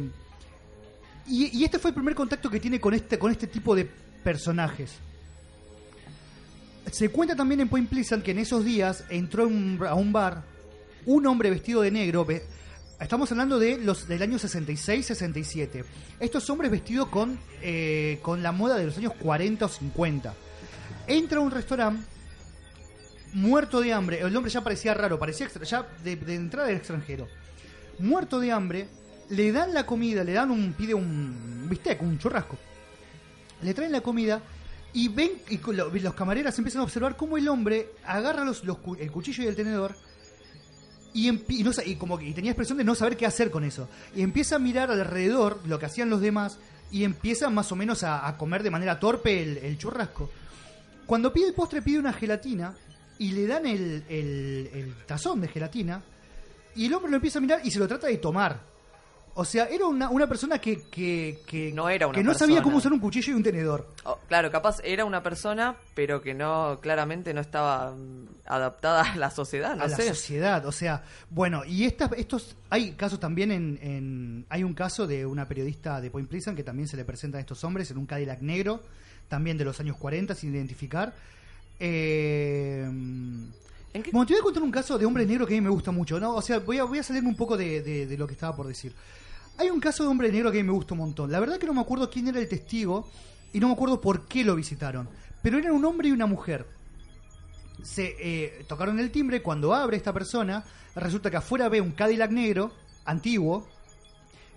[1.29, 3.85] Y, este fue el primer contacto que tiene con este, con este tipo de
[4.23, 4.93] personajes.
[6.93, 10.45] Se cuenta también en Point Pleasant que en esos días entró un, a un bar
[11.07, 12.27] un hombre vestido de negro.
[13.01, 15.85] Estamos hablando de los del año 66-67.
[16.21, 20.35] Estos hombres vestidos con, eh, con la moda de los años 40 o 50.
[21.07, 22.03] Entra a un restaurante
[23.35, 24.21] muerto de hambre.
[24.21, 27.29] El hombre ya parecía raro, parecía extra- ya de, entrada del extranjero.
[27.99, 28.89] Muerto de hambre,
[29.29, 32.57] le dan la comida, le dan un pide un bistec, un churrasco.
[33.63, 34.41] Le traen la comida
[34.93, 35.59] y ven y
[36.01, 39.57] los camareras empiezan a observar cómo el hombre agarra los, los el cuchillo y el
[39.57, 39.95] tenedor
[41.17, 43.89] y, como que y tenía expresión de no saber qué hacer con eso.
[44.15, 46.59] Y empieza a mirar alrededor lo que hacían los demás
[46.91, 50.31] y empieza más o menos a, comer de manera torpe el, churrasco.
[51.07, 52.75] Cuando pide el postre pide una gelatina
[53.19, 56.03] y le dan el tazón de gelatina
[56.77, 58.76] y el hombre lo empieza a mirar y se lo trata de tomar.
[59.39, 62.63] O sea, era una, una persona que, que, que No era una que no sabía
[62.63, 63.87] cómo usar un cuchillo y un tenedor.
[64.05, 69.17] Oh, claro, capaz era una persona, pero que no, claramente no estaba mm, adaptada a
[69.17, 70.65] la sociedad, no a la sociedad.
[70.65, 75.27] O sea, bueno, y estas, estos, hay casos también en, en- hay un caso de
[75.27, 78.07] una periodista de Point Pleasant que también se le presentan a estos hombres en un
[78.07, 78.81] Cadillac negro,
[79.29, 81.13] también de los años 40, sin identificar.
[81.79, 85.59] Eh, ¿En qué- bueno, te voy a contar un caso de hombres negros que a
[85.59, 86.35] mí me gusta mucho, ¿no?
[86.35, 88.55] O sea, voy a, voy a salirme un poco de, de- de lo que estaba
[88.57, 88.95] por decir.
[89.59, 91.33] Hay un caso de hombre negro que a mí me gusta un montón.
[91.33, 93.09] La verdad que no me acuerdo quién era el testigo
[93.53, 95.09] y no me acuerdo por qué lo visitaron.
[95.43, 96.67] Pero eran un hombre y una mujer
[97.83, 100.65] se eh, tocaron el timbre cuando abre esta persona
[100.95, 102.73] resulta que afuera ve un Cadillac negro
[103.05, 103.67] antiguo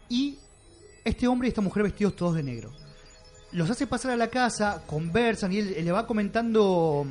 [0.08, 0.38] y
[1.04, 2.72] este hombre y esta mujer vestidos todos de negro
[3.52, 7.06] los hace pasar a la casa conversan y él, le va comentando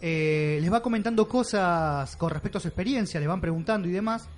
[0.00, 4.28] eh, les va comentando cosas con respecto a su experiencia le van preguntando y demás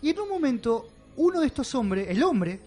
[0.00, 2.58] y en un momento uno de estos hombres el hombre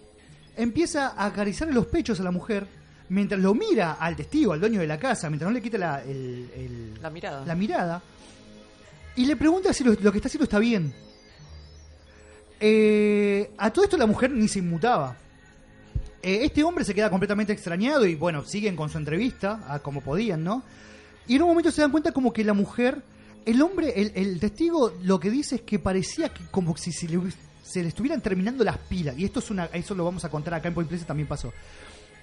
[0.56, 2.66] empieza a acariciarle los pechos a la mujer
[3.08, 6.02] mientras lo mira al testigo al dueño de la casa mientras no le quita la,
[6.02, 7.44] el- el, La mirada.
[7.44, 8.02] la mirada
[9.16, 10.92] y le pregunta si lo, lo que está haciendo está bien.
[12.60, 15.16] Eh, a todo esto la mujer ni se inmutaba.
[16.22, 20.00] Eh, este hombre se queda completamente extrañado y bueno, siguen con su entrevista, a como
[20.00, 20.62] podían, ¿no?
[21.26, 23.02] Y en un momento se dan cuenta como que la mujer,
[23.44, 27.08] el hombre, el, el testigo lo que dice es que parecía que como si se
[27.08, 27.18] le,
[27.62, 29.18] se le estuvieran terminando las pilas.
[29.18, 31.52] Y esto es una, eso lo vamos a contar acá en Point también pasó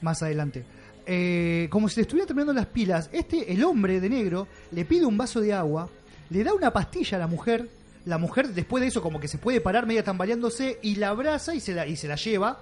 [0.01, 0.63] más adelante.
[1.05, 5.05] Eh, como si le estuvieran terminando las pilas, este, el hombre de negro, le pide
[5.05, 5.89] un vaso de agua,
[6.29, 7.67] le da una pastilla a la mujer,
[8.05, 11.55] la mujer después de eso como que se puede parar media tambaleándose y la abraza
[11.55, 12.59] y se la, y se la lleva,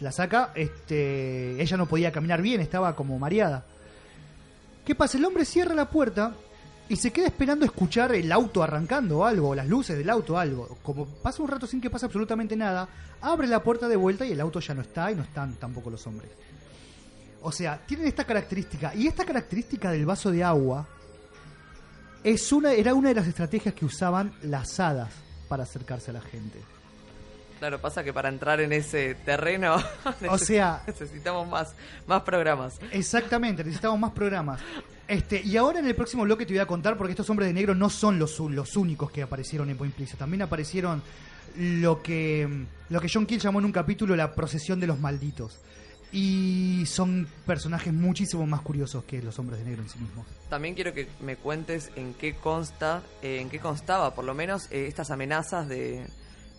[0.00, 3.64] la saca, este, ella no podía caminar bien, estaba como mareada.
[4.84, 5.18] ¿Qué pasa?
[5.18, 6.34] El hombre cierra la puerta
[6.88, 10.78] y se queda esperando escuchar el auto arrancando o algo, las luces del auto algo.
[10.82, 12.88] Como pasa un rato sin que pase absolutamente nada,
[13.20, 15.90] abre la puerta de vuelta y el auto ya no está y no están tampoco
[15.90, 16.30] los hombres.
[17.42, 18.94] O sea, tienen esta característica.
[18.94, 20.86] Y esta característica del vaso de agua
[22.24, 25.12] es una, era una de las estrategias que usaban las hadas
[25.48, 26.58] para acercarse a la gente.
[27.58, 29.76] Claro, pasa que para entrar en ese terreno
[30.28, 31.74] o sea, necesitamos más,
[32.06, 32.78] más programas.
[32.92, 34.60] Exactamente, necesitamos más programas.
[35.08, 37.54] Este, y ahora en el próximo bloque te voy a contar, porque estos hombres de
[37.54, 39.96] negro no son los, los únicos que aparecieron en Point.
[40.18, 41.02] También aparecieron
[41.56, 45.58] lo que, lo que John Kill llamó en un capítulo la procesión de los malditos.
[46.12, 50.26] Y son personajes muchísimo más curiosos que los hombres de negro en sí mismos.
[50.50, 54.68] También quiero que me cuentes en qué consta, eh, en qué constaba, por lo menos,
[54.70, 56.06] eh, estas amenazas de,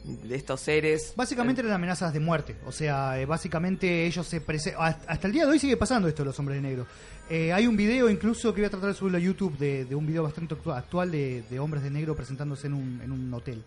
[0.03, 1.13] de estos seres.
[1.15, 2.55] Básicamente eran amenazas de muerte.
[2.65, 4.41] O sea, eh, básicamente ellos se
[4.77, 6.87] Hasta el día de hoy sigue pasando esto de los hombres de negro.
[7.29, 10.23] hay un video incluso que voy a tratar de subirlo a YouTube de, un video
[10.23, 13.63] bastante actual de, de, hombres de negro presentándose en un, en un hotel.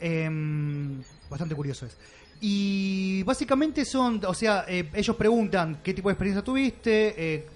[0.00, 1.96] Em, bastante curioso es.
[2.40, 7.46] Y básicamente son, o sea, eh, ellos preguntan qué tipo de experiencia tuviste, eh,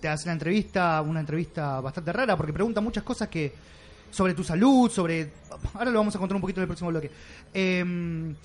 [0.00, 3.52] te hacen la entrevista, una entrevista bastante rara, porque preguntan muchas cosas que
[4.12, 5.32] sobre tu salud, sobre...
[5.74, 7.10] Ahora lo vamos a contar un poquito en el próximo bloque.
[7.52, 8.36] Em,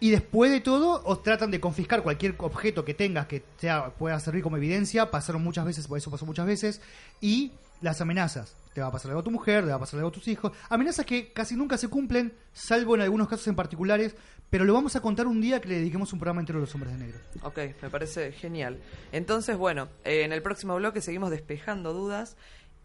[0.00, 4.20] y después de todo, os tratan de confiscar cualquier objeto que tengas que sea, pueda
[4.20, 5.10] servir como evidencia.
[5.10, 6.82] Pasaron muchas veces, por eso pasó muchas veces.
[7.20, 8.56] Y las amenazas.
[8.74, 10.28] Te va a pasar algo a tu mujer, te va a pasar algo a tus
[10.28, 10.52] hijos.
[10.68, 14.14] Amenazas que casi nunca se cumplen, salvo en algunos casos en particulares,
[14.50, 16.74] pero lo vamos a contar un día que le dediquemos un programa entero a los
[16.74, 17.18] hombres de negro.
[17.42, 18.78] Ok, me parece genial.
[19.12, 22.36] Entonces, bueno, en el próximo bloque seguimos despejando dudas.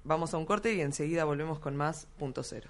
[0.03, 2.69] Vamos a un corte y enseguida volvemos con más punto cero.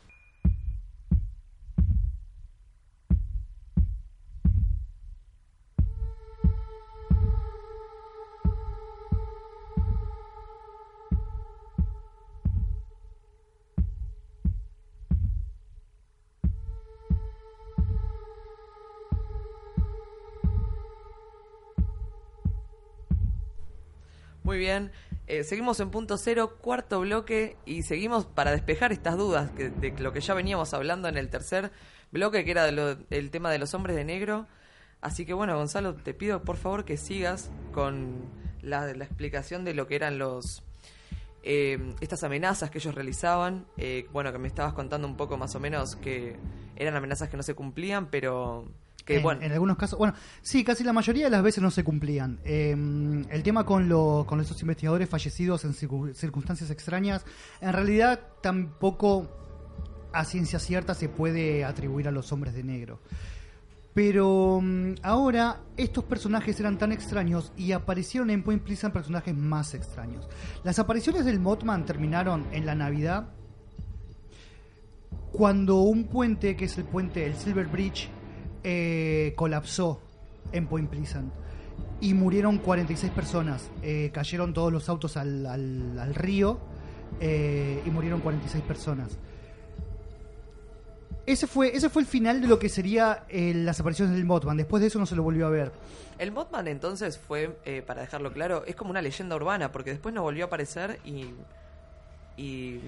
[24.43, 24.91] Muy bien,
[25.31, 30.11] eh, seguimos en punto cero, cuarto bloque, y seguimos para despejar estas dudas de lo
[30.11, 31.71] que ya veníamos hablando en el tercer
[32.11, 34.45] bloque, que era el tema de los hombres de negro.
[34.99, 38.25] Así que bueno, Gonzalo, te pido por favor que sigas con
[38.61, 40.63] la, explicación de lo que eran los
[41.43, 43.65] eh, estas amenazas que ellos realizaban.
[43.77, 46.35] Eh, bueno, que me estabas contando un poco más o menos que
[46.75, 48.67] eran amenazas que no se cumplían, pero
[49.07, 52.39] en, algunos casos, bueno, sí, casi la mayoría de las veces no se cumplían.
[52.43, 53.89] Em, el tema con,
[54.25, 57.25] con esos investigadores fallecidos en circunstancias extrañas,
[57.59, 59.29] en realidad tampoco
[60.13, 62.99] a ciencia cierta se puede atribuir a los hombres de negro.
[63.93, 69.73] Pero em, ahora estos personajes eran tan extraños y aparecieron en Point Pleasant personajes más
[69.73, 70.29] extraños.
[70.63, 73.29] Las apariciones del Mothman terminaron en la Navidad
[75.31, 78.09] cuando un puente, que es el puente, el Silver Bridge,
[78.63, 80.01] eh, colapsó
[80.51, 81.31] en Point Pleasant
[81.99, 83.69] y murieron 46 personas.
[83.81, 86.59] Eh, cayeron todos los autos al, al, río
[87.19, 89.17] eh, y murieron 46 personas.
[91.25, 94.57] Ese fue, ese fue el final de lo que sería las apariciones del Mothman.
[94.57, 95.71] Después de eso no se lo volvió a ver.
[96.17, 97.49] El Mothman entonces fue,
[97.85, 101.27] para dejarlo claro, es como una leyenda urbana, porque después no volvió a aparecer y
[102.37, 102.79] y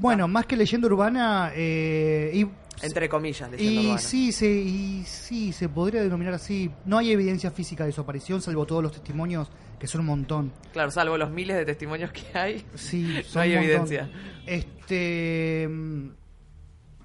[0.00, 2.46] bueno, más que leyenda urbana eh, y,
[2.84, 3.98] entre comillas, leyenda y urbana.
[3.98, 6.70] Sí, se, y sí, se podría denominar así.
[6.84, 10.52] No hay evidencia física de su aparición, salvo todos los testimonios, que son un montón.
[10.72, 12.64] Claro, salvo los miles de testimonios que hay.
[12.74, 14.10] Sí, no hay evidencia.
[14.46, 15.68] Este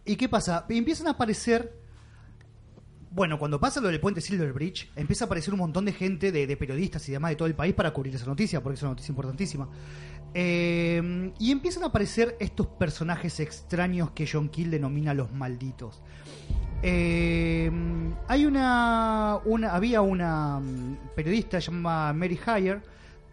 [0.06, 0.66] ¿Y qué pasa?
[0.70, 1.83] Empiezan a aparecer
[3.14, 6.32] bueno, cuando pasa lo del puente Silver Bridge, empieza a aparecer un montón de gente,
[6.32, 8.82] de, de, periodistas y demás de todo el país para cubrir esa noticia, porque es
[8.82, 9.70] una noticia importantísima.
[10.34, 16.02] Eh, y empiezan a aparecer estos personajes extraños que John Kill denomina los malditos.
[16.82, 17.72] Eh,
[18.28, 22.82] hay una, una, había una mm, periodista llamada Mary Hire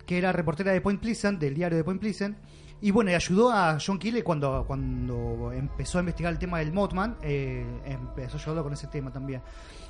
[0.05, 2.37] que era reportera de Point Pleasant, del diario de Point Pleasant,
[2.83, 7.17] y bueno, ayudó a John Kill cuando, cuando empezó a investigar el tema del Mothman,
[7.23, 9.43] eh, empezó a ayudarlo con ese tema también.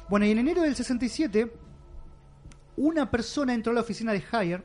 [0.08, 1.52] Bueno, y en enero del 67
[2.76, 4.62] una persona entró a la oficina de Hire,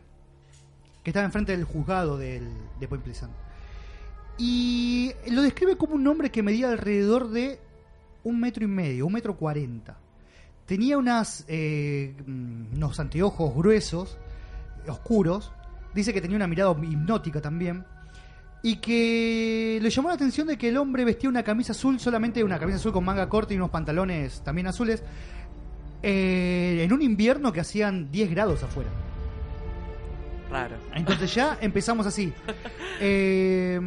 [1.04, 2.50] que estaba enfrente del juzgado del,
[2.80, 3.34] de Point Pleasant.
[4.38, 7.60] Y lo describe como un hombre que medía alrededor de
[8.24, 9.98] un metro y medio, un metro cuarenta.
[10.66, 14.18] Tenía unas, eh, mm, unos anteojos gruesos,
[14.88, 15.52] oscuros.
[15.94, 17.86] Dice que tenía una mirada hipnótica también.
[18.66, 22.44] Y que le llamó la atención de que el hombre vestía una camisa azul, solamente
[22.44, 25.04] una camisa azul con manga corta y unos pantalones también azules,
[26.02, 28.90] eh, en un invierno que hacían 10 grados afuera.
[30.50, 30.78] Raro.
[30.96, 32.34] Entonces ya empezamos así.
[33.00, 33.80] Eh,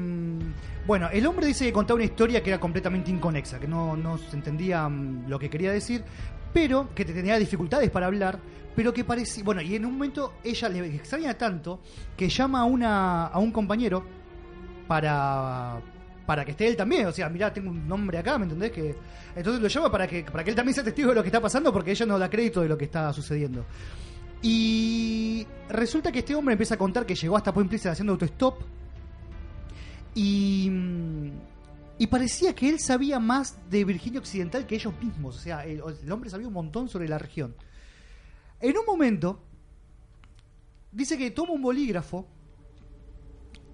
[0.86, 4.16] bueno, el hombre dice que contaba una historia que era completamente inconexa, que no, no
[4.16, 6.04] se entendía mm, lo que quería decir,
[6.52, 8.38] pero que tenía dificultades para hablar,
[8.76, 9.42] pero que parecía...
[9.42, 11.80] Bueno, y en un momento ella le extraña tanto
[12.16, 14.17] que llama a, una, a un compañero
[14.88, 15.80] para
[16.26, 18.70] para que esté él también, o sea, mirá, tengo un nombre acá, ¿me entendés?
[18.70, 18.94] Que
[19.34, 21.40] entonces lo llama para que para que él también sea testigo de lo que está
[21.40, 23.64] pasando porque ella no da crédito de lo que está sucediendo.
[24.42, 28.60] Y resulta que este hombre empieza a contar que llegó hasta Point Pleasant haciendo autostop
[30.14, 30.70] y
[32.00, 35.82] y parecía que él sabía más de Virginia Occidental que ellos mismos, o sea, el,
[36.02, 37.56] el hombre sabía un montón sobre la región.
[38.60, 39.40] En un momento
[40.92, 42.28] dice que toma un bolígrafo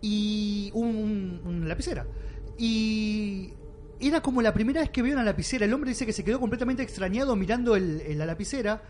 [0.07, 2.07] y un, un- una lapicera.
[2.59, 3.50] Y
[3.98, 5.64] era como la primera vez que vio una lapicera.
[5.64, 8.82] El hombre dice que se quedó completamente extrañado mirando el- el- la lapicera.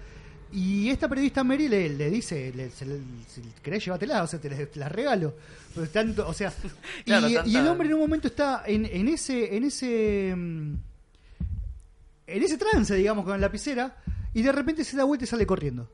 [0.53, 2.99] Y esta periodista Mary le, le dice, le- se le-
[3.29, 5.35] si querés llévatela, o sea, te la, regalo.
[5.75, 6.53] Pero tanto, o sea,
[7.01, 10.35] y, Claro, y tanta- el hombre en un momento está en, en ese, en ese,
[10.37, 10.75] mm,
[12.27, 13.97] en ese trance, digamos, con la lapicera,
[14.33, 15.89] y de repente se da vuelta y sale corriendo.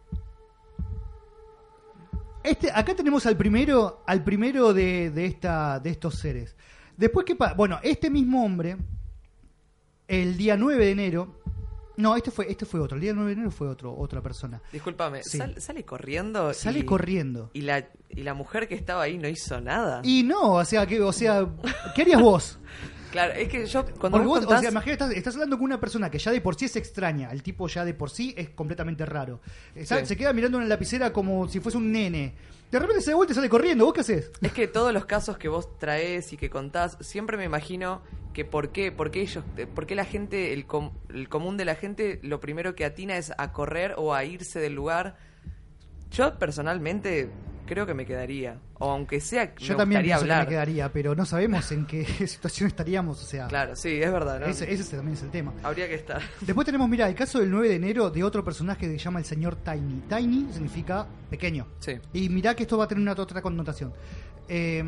[2.42, 6.56] Este, acá tenemos al primero, al primero de, de esta, de estos seres.
[6.96, 8.76] Después que bueno, este mismo hombre,
[10.08, 11.40] el día 9 de enero,
[11.96, 14.60] no, este fue, este fue otro, el día 9 de enero fue otro, otra persona.
[14.72, 15.36] Discúlpame, Sí.
[15.38, 16.52] sal- sale corriendo.
[16.54, 17.50] Sale y- corriendo.
[17.52, 20.00] Y la, y la mujer que estaba ahí no hizo nada.
[20.02, 21.46] Y no, o sea, que, o sea,
[21.94, 22.58] ¿qué harías vos?
[23.10, 26.10] Claro, es que yo cuando vos o sea, imagínate, estás, estás hablando con una persona
[26.10, 29.04] que ya de por sí es extraña, el tipo ya de por sí es completamente
[29.04, 29.40] raro.
[29.74, 29.84] Sí.
[30.04, 32.34] Se queda mirando en la lapicera como si fuese un nene.
[32.70, 34.30] De repente se da vuelta y sale corriendo, ¿vos qué haces?
[34.40, 38.00] Es que todos los casos que vos traes y que contás, siempre me imagino
[38.32, 41.56] que por qué, por qué ellos, eh, por qué la gente, el, com- el común
[41.56, 45.16] de la gente, lo primero que atina es a correr o a irse del lugar.
[46.12, 47.28] Yo personalmente
[47.70, 50.44] creo que me quedaría, o aunque sea, Yo me también que hablar.
[50.44, 54.40] me quedaría, pero no sabemos en qué situación estaríamos, o sea, Claro, sí, es verdad,
[54.40, 54.46] ¿no?
[54.46, 55.54] ese, ese también es el tema.
[55.62, 56.20] Habría que estar.
[56.40, 59.20] Después tenemos, mira, el caso del 9 de enero de otro personaje que se llama
[59.20, 60.02] el señor Tiny.
[60.08, 61.66] Tiny significa pequeño.
[61.78, 61.92] Sí.
[62.12, 63.92] Y mirá que esto va a tener una otra connotación.
[64.48, 64.82] Eh,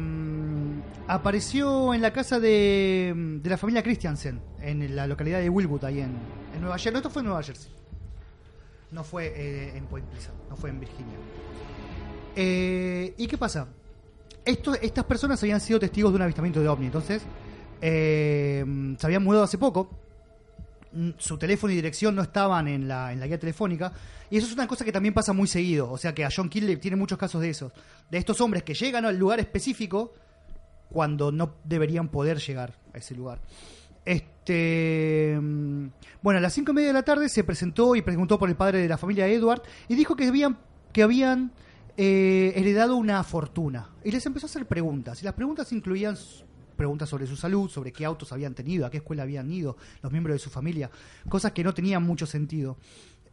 [1.07, 3.12] apareció en la casa de,
[3.43, 6.11] de la familia Christiansen, en la localidad de Wilwood, ahí en,
[6.55, 6.93] en Nueva Jersey.
[6.93, 7.70] No, esto fue en Nueva Jersey.
[8.91, 11.14] No fue eh, en Point Pleasant, no fue en Virginia.
[12.37, 13.68] Eh, ¿Y qué pasa?
[14.45, 17.22] Esto, estas personas habían sido testigos de un avistamiento de ovni, entonces
[17.80, 18.64] eh,
[18.99, 19.91] se habían mudado hace poco
[20.93, 23.93] mm, su teléfono y dirección no estaban en la, en la guía telefónica.
[24.30, 25.91] Y eso es una cosa que también pasa muy seguido.
[25.91, 27.72] O sea que a John Kill tiene muchos casos de esos.
[28.11, 30.14] De estos hombres que llegan al lugar específico
[30.91, 33.41] cuando no deberían poder llegar a ese lugar.
[34.05, 35.39] Este.
[35.41, 35.87] mm,
[36.22, 38.57] Bueno, a las cinco y media de la tarde se presentó y preguntó por el
[38.57, 40.59] padre de la familia Edward y dijo que habían,
[40.93, 41.53] que habían
[41.97, 43.90] eh, heredado una fortuna.
[44.05, 45.20] Y les empezó a hacer preguntas.
[45.22, 46.16] Y las preguntas incluían
[46.76, 50.11] preguntas sobre su salud, sobre qué autos habían tenido, a qué escuela habían ido, los
[50.11, 50.90] miembros de su familia,
[51.28, 52.76] cosas que no tenían mucho sentido.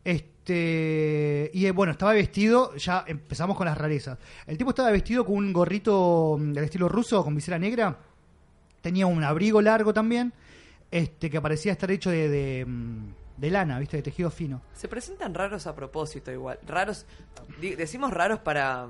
[0.04, 4.18] Este y eh, bueno, estaba vestido, ya empezamos con las rarezas.
[4.48, 7.98] El tipo estaba vestido con un gorrito mm, del estilo ruso con visera negra,
[8.82, 10.34] tenía un abrigo largo también,
[10.92, 13.98] este que parecía estar hecho de, de, mm, de lana, ¿viste?
[13.98, 14.62] De tejido fino.
[14.74, 16.60] Se presentan raros a propósito igual.
[16.68, 17.06] Raros,
[17.60, 18.88] decimos raros para,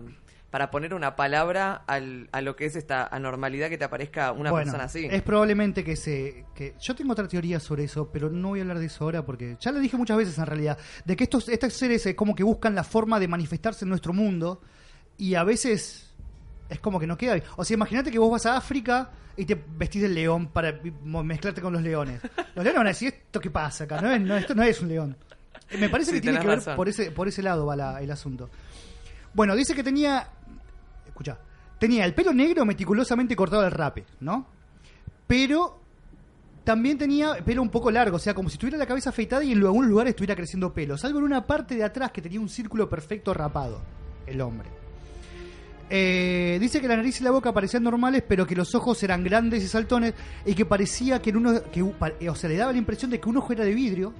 [0.50, 4.52] para poner una palabra al, a lo que es esta anormalidad que te aparezca una
[4.52, 5.08] Bueno, persona así.
[5.10, 6.45] Es probablemente que se.
[6.56, 9.26] Que, yo tengo otra teoría sobre eso, pero no voy a hablar de eso ahora
[9.26, 10.78] porque ya lo dije muchas veces en realidad.
[11.06, 14.14] De que estos, estos seres eh, como que buscan la forma de manifestarse en nuestro
[14.14, 14.62] mundo
[15.18, 16.09] y a veces
[16.70, 17.36] es como que no queda.
[17.57, 21.61] O sea, imagínate que vos vas a África y te vestís del león para mezclarte
[21.61, 22.22] con los leones.
[22.55, 23.99] Los leones van a decir: ¿esto qué pasa acá?
[24.01, 25.17] No es- no, esto no es un león.
[25.80, 28.09] Me parece Sí, que tiene que ver por ese, por ese lado va la- el
[28.11, 28.49] asunto.
[29.34, 30.28] Bueno, dice que tenía.
[31.07, 31.38] Escucha.
[31.80, 34.47] Tenía el pelo negro meticulosamente cortado al rape, ¿no?
[35.28, 35.80] Pero
[36.63, 39.53] también tenía pelo un poco largo, o sea, como si tuviera la cabeza afeitada y
[39.53, 40.97] en algún lugar estuviera creciendo pelo.
[40.97, 43.82] Salvo en una parte de atrás que tenía un círculo perfecto rapado,
[44.28, 44.70] el hombre.
[45.90, 49.24] Eh, dice que la nariz y la boca parecían normales, pero que los ojos eran
[49.24, 50.14] grandes y saltones
[50.46, 51.52] y que parecía que en uno,
[52.30, 54.14] o sea, le daba la impresión de que un ojo era de vidrio,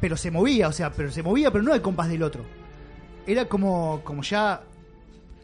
[0.00, 2.44] pero se movía, o sea, pero se movía, pero no al compás del otro.
[3.26, 4.62] era como, como ya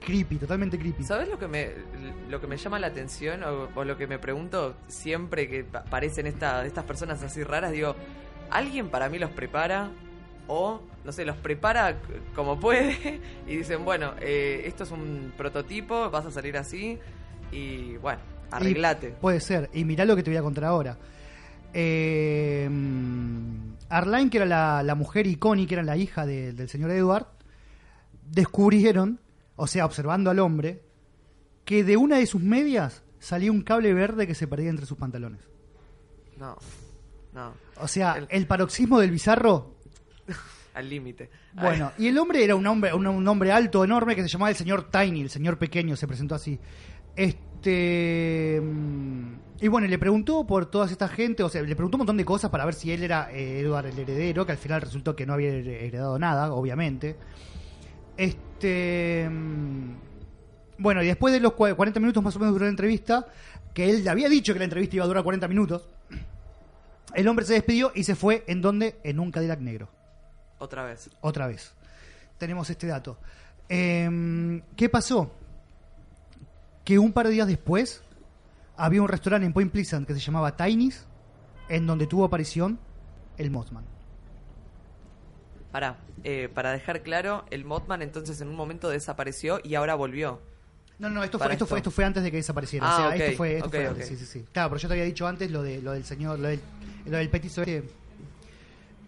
[0.04, 1.04] creepy, totalmente creepy.
[1.04, 1.70] ¿Sabes lo que me
[2.28, 6.26] lo que me llama la atención o, lo que me pregunto siempre que pa- aparecen
[6.26, 7.70] esta- estas personas así raras?
[7.72, 7.94] Digo,
[8.50, 9.90] ¿alguien para mí los prepara?
[10.48, 11.96] O, no sé, los prepara
[12.34, 16.98] como puede y dicen, bueno, eh, esto es un prototipo, vas a salir así
[17.52, 18.20] y bueno,
[18.50, 19.08] arreglate.
[19.08, 19.70] Y puede ser.
[19.72, 20.96] Y mirá lo que te voy a contar ahora.
[21.72, 22.68] Eh,
[23.88, 27.26] Arline, que era la, la mujer icónica, que era la hija de- del señor Edward,
[28.30, 29.20] descubrieron,
[29.56, 30.82] o sea, observando al hombre,
[31.64, 34.98] que de una de sus medias salía un cable verde que se perdía entre sus
[34.98, 35.40] pantalones.
[36.38, 36.56] No,
[37.34, 39.74] no, O sea, El- el paroxismo del bizarro
[40.74, 41.30] al límite.
[41.54, 44.50] Bueno, y el hombre era un hombre, un, un hombre alto, enorme, que se llamaba
[44.50, 46.58] el señor Tiny, el señor pequeño, se presentó así.
[47.16, 48.60] Este.
[48.62, 52.16] mm, Y bueno, le preguntó por toda esta gente, o sea, le preguntó un montón
[52.16, 55.14] de cosas para ver si él era eh, Edward el heredero, que al final resultó
[55.16, 57.16] que no había heredado nada, obviamente.
[58.16, 59.28] Este.
[59.30, 59.94] mm,
[60.78, 63.26] Bueno, y después de los cua- 40 minutos más o menos duró la entrevista,
[63.74, 65.88] que él había dicho que la entrevista iba a durar 40 minutos,
[67.14, 68.96] el hombre se despidió y se fue en donde?
[69.04, 69.88] En un Cadillac negro
[70.60, 71.10] Otra vez.
[71.22, 71.72] otra vez.
[72.38, 73.18] Tenemos este dato.
[73.68, 75.32] Em, ¿Qué pasó?
[76.84, 78.02] Que un par de días después
[78.76, 81.06] había un restaurante en Point Pleasant que se llamaba Tiny's,
[81.68, 82.78] en donde tuvo aparición
[83.38, 83.84] el Mothman.
[85.72, 90.40] Pará, eh, para dejar claro, el Mothman entonces en un momento desapareció y ahora volvió.
[90.98, 91.66] No, no, esto fue, esto, esto.
[91.66, 92.86] fue, esto fue antes de que desapareciera.
[92.86, 94.44] Ah, o sea, ok, esto fue, esto fue antes, sí, sí, sí.
[94.52, 96.60] Claro, pero yo te había dicho antes lo, de, lo del señor, lo del,
[97.06, 97.99] lo del petiso este.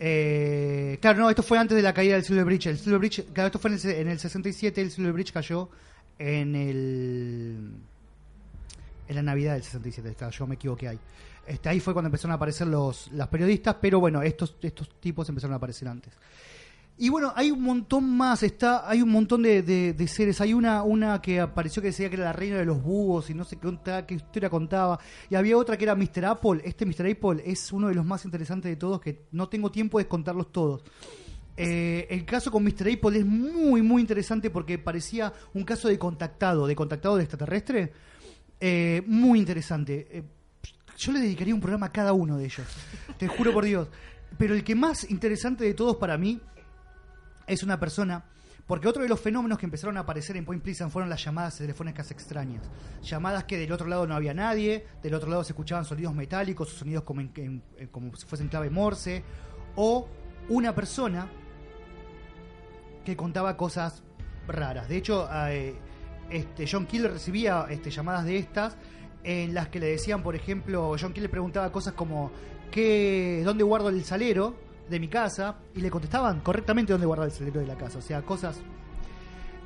[0.04, 2.66] Eh, claro, no, esto fue antes de la caída del Silver Bridge.
[2.66, 5.68] El Silver Bridge, claro, esto fue en el, en el 67, el Silver Bridge cayó
[6.18, 7.70] en el
[9.06, 10.98] en la Navidad del 67, claro, yo me equivoqué ahí.
[11.46, 15.28] Este, ahí fue cuando empezaron a aparecer los, las periodistas, pero bueno, estos, estos tipos
[15.28, 16.12] empezaron a aparecer antes.
[16.98, 20.40] Y bueno, hay un montón más, está, hay un montón de, de- seres.
[20.40, 23.34] Hay una, una que apareció que decía que era la reina de los búhos y
[23.34, 25.00] no sé qué, contaba, qué historia contaba.
[25.28, 26.24] Y había otra que era Mr.
[26.26, 26.60] Apple.
[26.64, 27.10] Este Mr.
[27.10, 30.52] Apple es uno de los más interesantes de todos, que no tengo tiempo de contarlos
[30.52, 30.84] todos.
[31.56, 32.88] Eh, el caso con Mr.
[32.92, 37.92] Apple es muy, muy interesante porque parecía un caso de contactado, de contactado de extraterrestre.
[38.60, 40.06] Eh, muy interesante.
[40.10, 40.22] Eh,
[40.98, 42.66] yo le dedicaría un programa a cada uno de ellos.
[43.18, 43.88] Te juro por Dios.
[44.38, 46.40] Pero el que más interesante de todos para mí
[47.46, 48.24] es una persona.
[48.66, 51.58] Porque otro de los fenómenos que empezaron a aparecer en Point Pleasant fueron las llamadas
[51.58, 52.62] telefónicas extrañas.
[53.02, 56.68] Llamadas que del otro lado no había nadie, del otro lado se escuchaban sonidos metálicos
[56.68, 57.32] sonidos como, en-
[57.76, 59.24] en- como si fuesen clave Morse,
[59.74, 60.08] o
[60.48, 61.28] una persona
[63.04, 64.02] que contaba cosas
[64.46, 64.88] raras.
[64.88, 65.74] De hecho, eh,
[66.30, 68.76] este, John Keel recibía este, llamadas de estas
[69.24, 72.30] en las que le decían, por ejemplo, John Keel le preguntaba cosas como
[72.70, 74.56] ¿qué, ¿dónde guardo el salero
[74.92, 75.56] de mi casa?
[75.74, 77.98] Y le contestaban correctamente dónde guardar el salero de la casa.
[77.98, 78.60] O sea, cosas...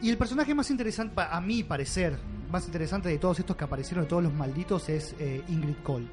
[0.00, 2.18] Y el personaje más interesante, a mi parecer,
[2.50, 6.08] más interesante de todos estos que aparecieron, de todos los malditos, es eh, Ingrid Colt.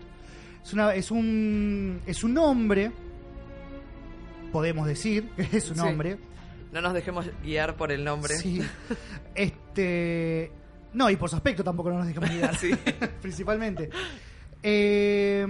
[0.63, 2.91] Es, una, es, un, es un hombre,
[4.53, 5.81] podemos decir, es un Sí.
[5.81, 6.17] hombre,
[6.71, 8.35] No nos dejemos guiar por el nombre.
[8.37, 8.61] Sí.
[9.35, 10.51] Este.
[10.93, 12.55] No, y por su aspecto tampoco no nos dejamos mirar.
[12.59, 12.71] Sí.
[13.21, 13.89] Principalmente.
[14.61, 15.45] Eh,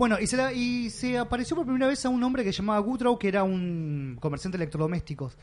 [0.00, 2.58] bueno, y se, la- y se apareció por primera vez a un hombre que se
[2.62, 5.36] llamaba Goodrow, que era un comerciante de electrodomésticos.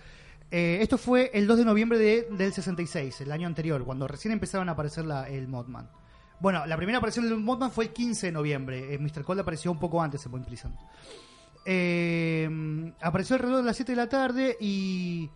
[0.49, 4.31] Eh, esto fue el 2 de noviembre de- del 66, el año anterior, cuando recién
[4.31, 5.91] empezaron a aparecer la- el Modman.
[6.39, 8.95] Bueno, la primera aparición del Modman fue el 15 de noviembre.
[8.95, 9.23] Eh, Mr.
[9.23, 10.75] Cold apareció un poco antes en Point Pleasant.
[11.63, 12.49] Eh,
[13.01, 15.29] apareció alrededor de las 7 de la tarde y,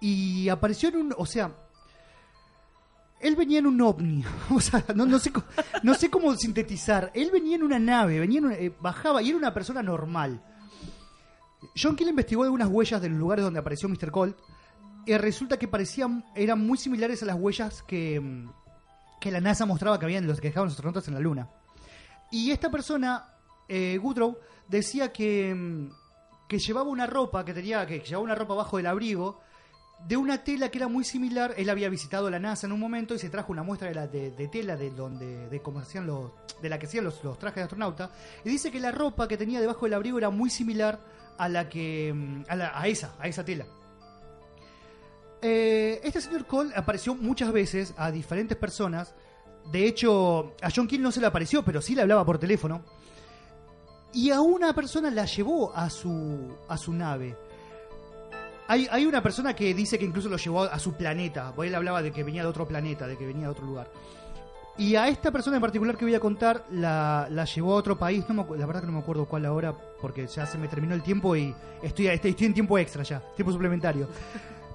[0.00, 1.14] y apareció en un...
[1.18, 1.52] O sea,
[3.20, 4.24] él venía en un ovni.
[4.50, 5.32] O sea, no, no sé,
[5.82, 7.10] no sé cómo sintetizar.
[7.14, 10.42] Él venía en una nave, venía en una- eh, bajaba y era una persona normal.
[11.80, 14.10] John Keel investigó algunas huellas de los lugares donde apareció Mr.
[14.10, 14.36] Colt
[15.06, 18.50] y resulta que parecían, eran muy similares a las huellas que, mm,
[19.20, 21.48] que la NASA mostraba que habían los que dejaban los astronautas en la Luna.
[22.30, 23.26] Y esta persona,
[23.68, 23.98] eh,
[24.68, 25.90] decía que, mm,
[26.48, 29.40] que llevaba una ropa, que tenía, que llevaba una ropa bajo del abrigo,
[30.06, 31.54] de una tela que era muy similar.
[31.56, 34.06] Él había visitado la NASA en un momento y se trajo una muestra de, la,
[34.06, 37.56] de, de tela de donde, de cómo hacían los, de la que hacían los, trajes
[37.56, 38.10] de astronauta.
[38.44, 41.00] Y dice que la ropa que tenía debajo del abrigo era muy similar
[41.38, 43.66] a la que, mm, a, esa, a esa tela.
[45.42, 49.14] Eh, este señor Cole apareció muchas veces a diferentes personas.
[49.70, 52.84] De hecho, a John Keel no se le apareció, pero sí le hablaba por teléfono.
[54.12, 57.36] Y a una persona la llevó a su, a su nave.
[58.72, 61.52] Hay, una persona que dice que incluso lo llevó a su planeta.
[61.56, 63.90] Porque él hablaba de que venía de otro planeta, de que venía de otro lugar.
[64.78, 68.24] Y a esta persona en particular que voy a contar, la, llevó a otro país.
[68.28, 70.94] No me la verdad que no me acuerdo cuál ahora, porque ya se me terminó
[70.94, 71.52] el tiempo y
[71.82, 74.06] estoy, estoy, estoy en tiempo extra ya, tiempo suplementario.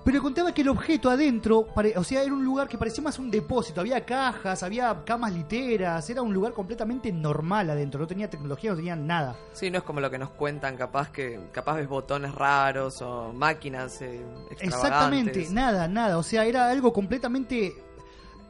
[0.05, 3.17] Pero contaba que el objeto adentro, pare- o sea, era un lugar que parecía más
[3.17, 3.81] un depósito.
[3.81, 7.99] Había cajas, había camas literas, era un lugar completamente normal adentro.
[7.99, 9.35] No tenía tecnología, no tenía nada.
[9.53, 13.33] Sí, no es como lo que nos cuentan, capaz que capaz ves botones raros o
[13.33, 14.21] máquinas eh,
[14.59, 16.19] Exactamente, nada, nada.
[16.19, 17.73] O sea, era algo completamente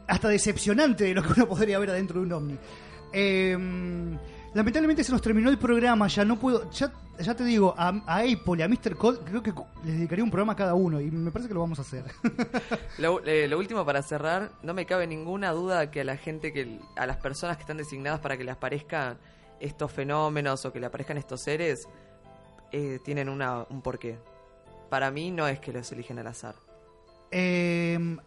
[0.07, 2.57] hasta decepcionante de lo que uno podría ver adentro de un ovni.
[3.13, 3.57] Eh,
[4.55, 6.89] lamentablemente se nos terminó el programa, ya no puedo, ya,
[7.35, 8.95] te digo, a, a Apple y a Mr.
[8.95, 9.53] Cole creo que
[9.83, 12.05] les dedicaría un programa a cada uno y me parece que lo vamos a hacer.
[12.97, 16.53] Lo, eh, lo último para cerrar, no me cabe ninguna duda que a la gente,
[16.53, 19.17] que a las personas que están designadas para que les aparezcan
[19.59, 21.89] estos fenómenos o que le aparezcan estos seres,
[22.71, 24.17] eh, tienen un porqué.
[24.89, 26.55] Para mí no es que los eligen al azar.
[27.37, 28.17] Eh,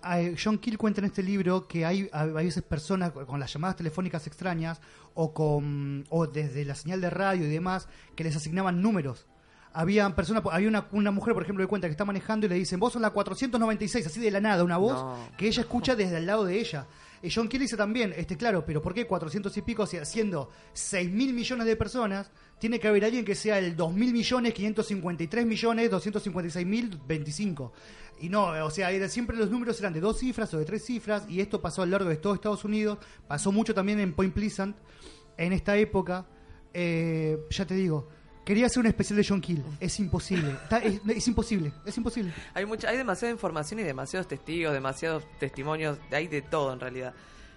[0.43, 4.27] John Keel cuenta en este libro que hay a veces personas con las llamadas telefónicas
[4.27, 4.83] extrañas
[5.15, 9.27] o con o desde la señal de radio y demás que les asignaban números.
[9.73, 12.55] Había personas, había una, una mujer, por ejemplo, que cuenta que está manejando y le
[12.57, 15.17] dicen, vos sos la 496, así de la nada, una voz No.
[15.39, 16.87] que ella escucha desde el lado de ella.
[17.23, 19.87] Y John Keel dice también, este claro, pero ¿por qué 400 y pico?
[19.87, 24.13] Siendo 6 mil millones de personas, tiene que haber alguien que sea el 2 mil
[24.13, 27.73] millones, 553 millones, 256 mil 25.
[28.21, 31.25] Y no, o sea, siempre los números eran de dos cifras o de tres cifras,
[31.29, 34.35] y esto pasó a lo largo de todo Estados Unidos, pasó mucho también en Point
[34.35, 34.77] Pleasant,
[35.37, 36.27] en esta época.
[36.75, 38.09] Eh, ya te digo,
[38.49, 42.33] quería hacer un especial de John Keel, es imposible, Está- es, es imposible, es imposible.
[42.55, 47.13] Hay mucha, hay demasiada información y demasiados testigos, demasiados testimonios, hay de todo en realidad.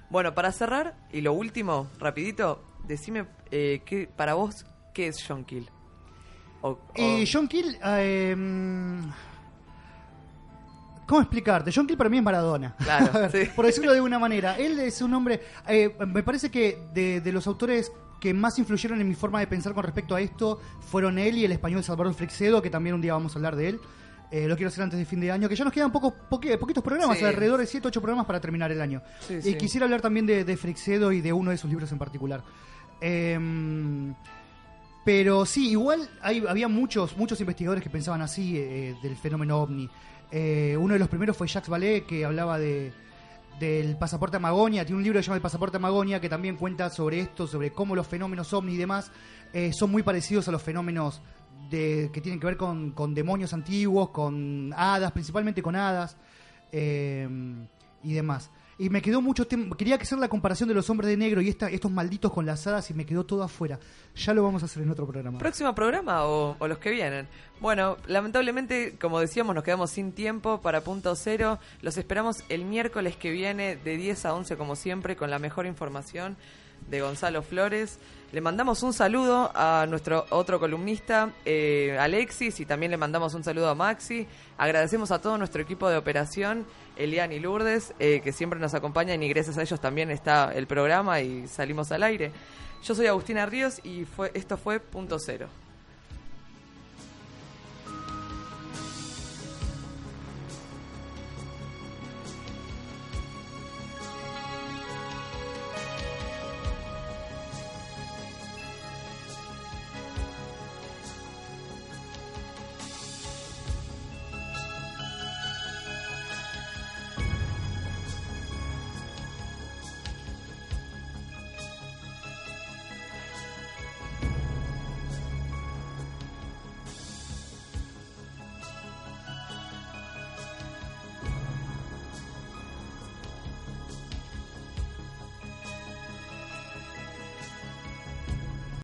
[0.09, 5.45] Bueno, para cerrar, y lo último, rapidito, decime eh, qué, para vos, ¿qué es John
[5.45, 5.69] Kill?
[6.59, 8.35] O, o- Eh, John Keel, eh,
[11.07, 11.71] ¿cómo explicarte?
[11.73, 12.75] John Keel para mí es Maradona.
[12.83, 13.51] Claro, A ver, sí.
[13.55, 14.57] Por decirlo de una manera.
[14.57, 17.91] Él es un hombre, eh, me parece que de, de los autores
[18.21, 21.43] que más influyeron en mi forma de pensar con respecto a esto fueron él y
[21.43, 23.79] el español Salvador Freixedo, que también un día vamos a hablar de él.
[24.31, 26.57] Eh, lo quiero hacer antes de fin de año, que ya nos quedan pocos, poqui-
[26.57, 27.25] poquitos programas, Sí.
[27.25, 29.01] alrededor de 7 8 programas para terminar el año.
[29.27, 29.55] Sí, y sí.
[29.55, 30.53] quisiera hablar también de, de
[31.13, 32.41] y de uno de sus libros en particular.
[33.01, 34.13] Em,
[35.03, 39.89] pero sí, igual hay, había muchos, muchos investigadores que pensaban así eh, del fenómeno ovni.
[40.31, 42.93] Eh, uno de los primeros fue Jacques Vallée, que hablaba de
[43.61, 46.89] del pasaporte Amagonia, tiene un libro que se llama El pasaporte Amagonia que también cuenta
[46.89, 49.11] sobre esto, sobre cómo los fenómenos ovni y demás
[49.53, 51.21] eh, son muy parecidos a los fenómenos
[51.69, 56.17] de, que tienen que ver con, con demonios antiguos, con hadas, principalmente con hadas
[56.71, 57.29] eh,
[58.03, 58.49] y demás.
[58.77, 59.75] Y me quedó mucho tiempo.
[59.75, 62.65] Quería hacer la comparación de los hombres de negro y esta, estos malditos con las
[62.65, 63.79] hadas y me quedó todo afuera.
[64.15, 65.37] Ya lo vamos a hacer en otro programa.
[65.37, 67.27] ¿Próximo programa o, los que vienen?
[67.59, 71.59] Bueno, lamentablemente, como decíamos, nos quedamos sin tiempo para Punto Cero.
[71.81, 75.65] Los esperamos el miércoles que viene de 10 a 11, como siempre, con la mejor
[75.65, 76.37] información
[76.89, 77.99] de Gonzalo Flores.
[78.31, 83.43] Le mandamos un saludo a nuestro otro columnista, eh, Alexis, y también le mandamos un
[83.43, 84.25] saludo a Maxi.
[84.57, 86.65] Agradecemos a todo nuestro equipo de operación,
[86.95, 90.65] Elian y Lourdes, eh, que siempre nos acompañan y gracias a ellos también está el
[90.65, 92.31] programa y salimos al aire.
[92.81, 95.49] Yo soy Agustina Ríos y fue, esto fue Punto Cero.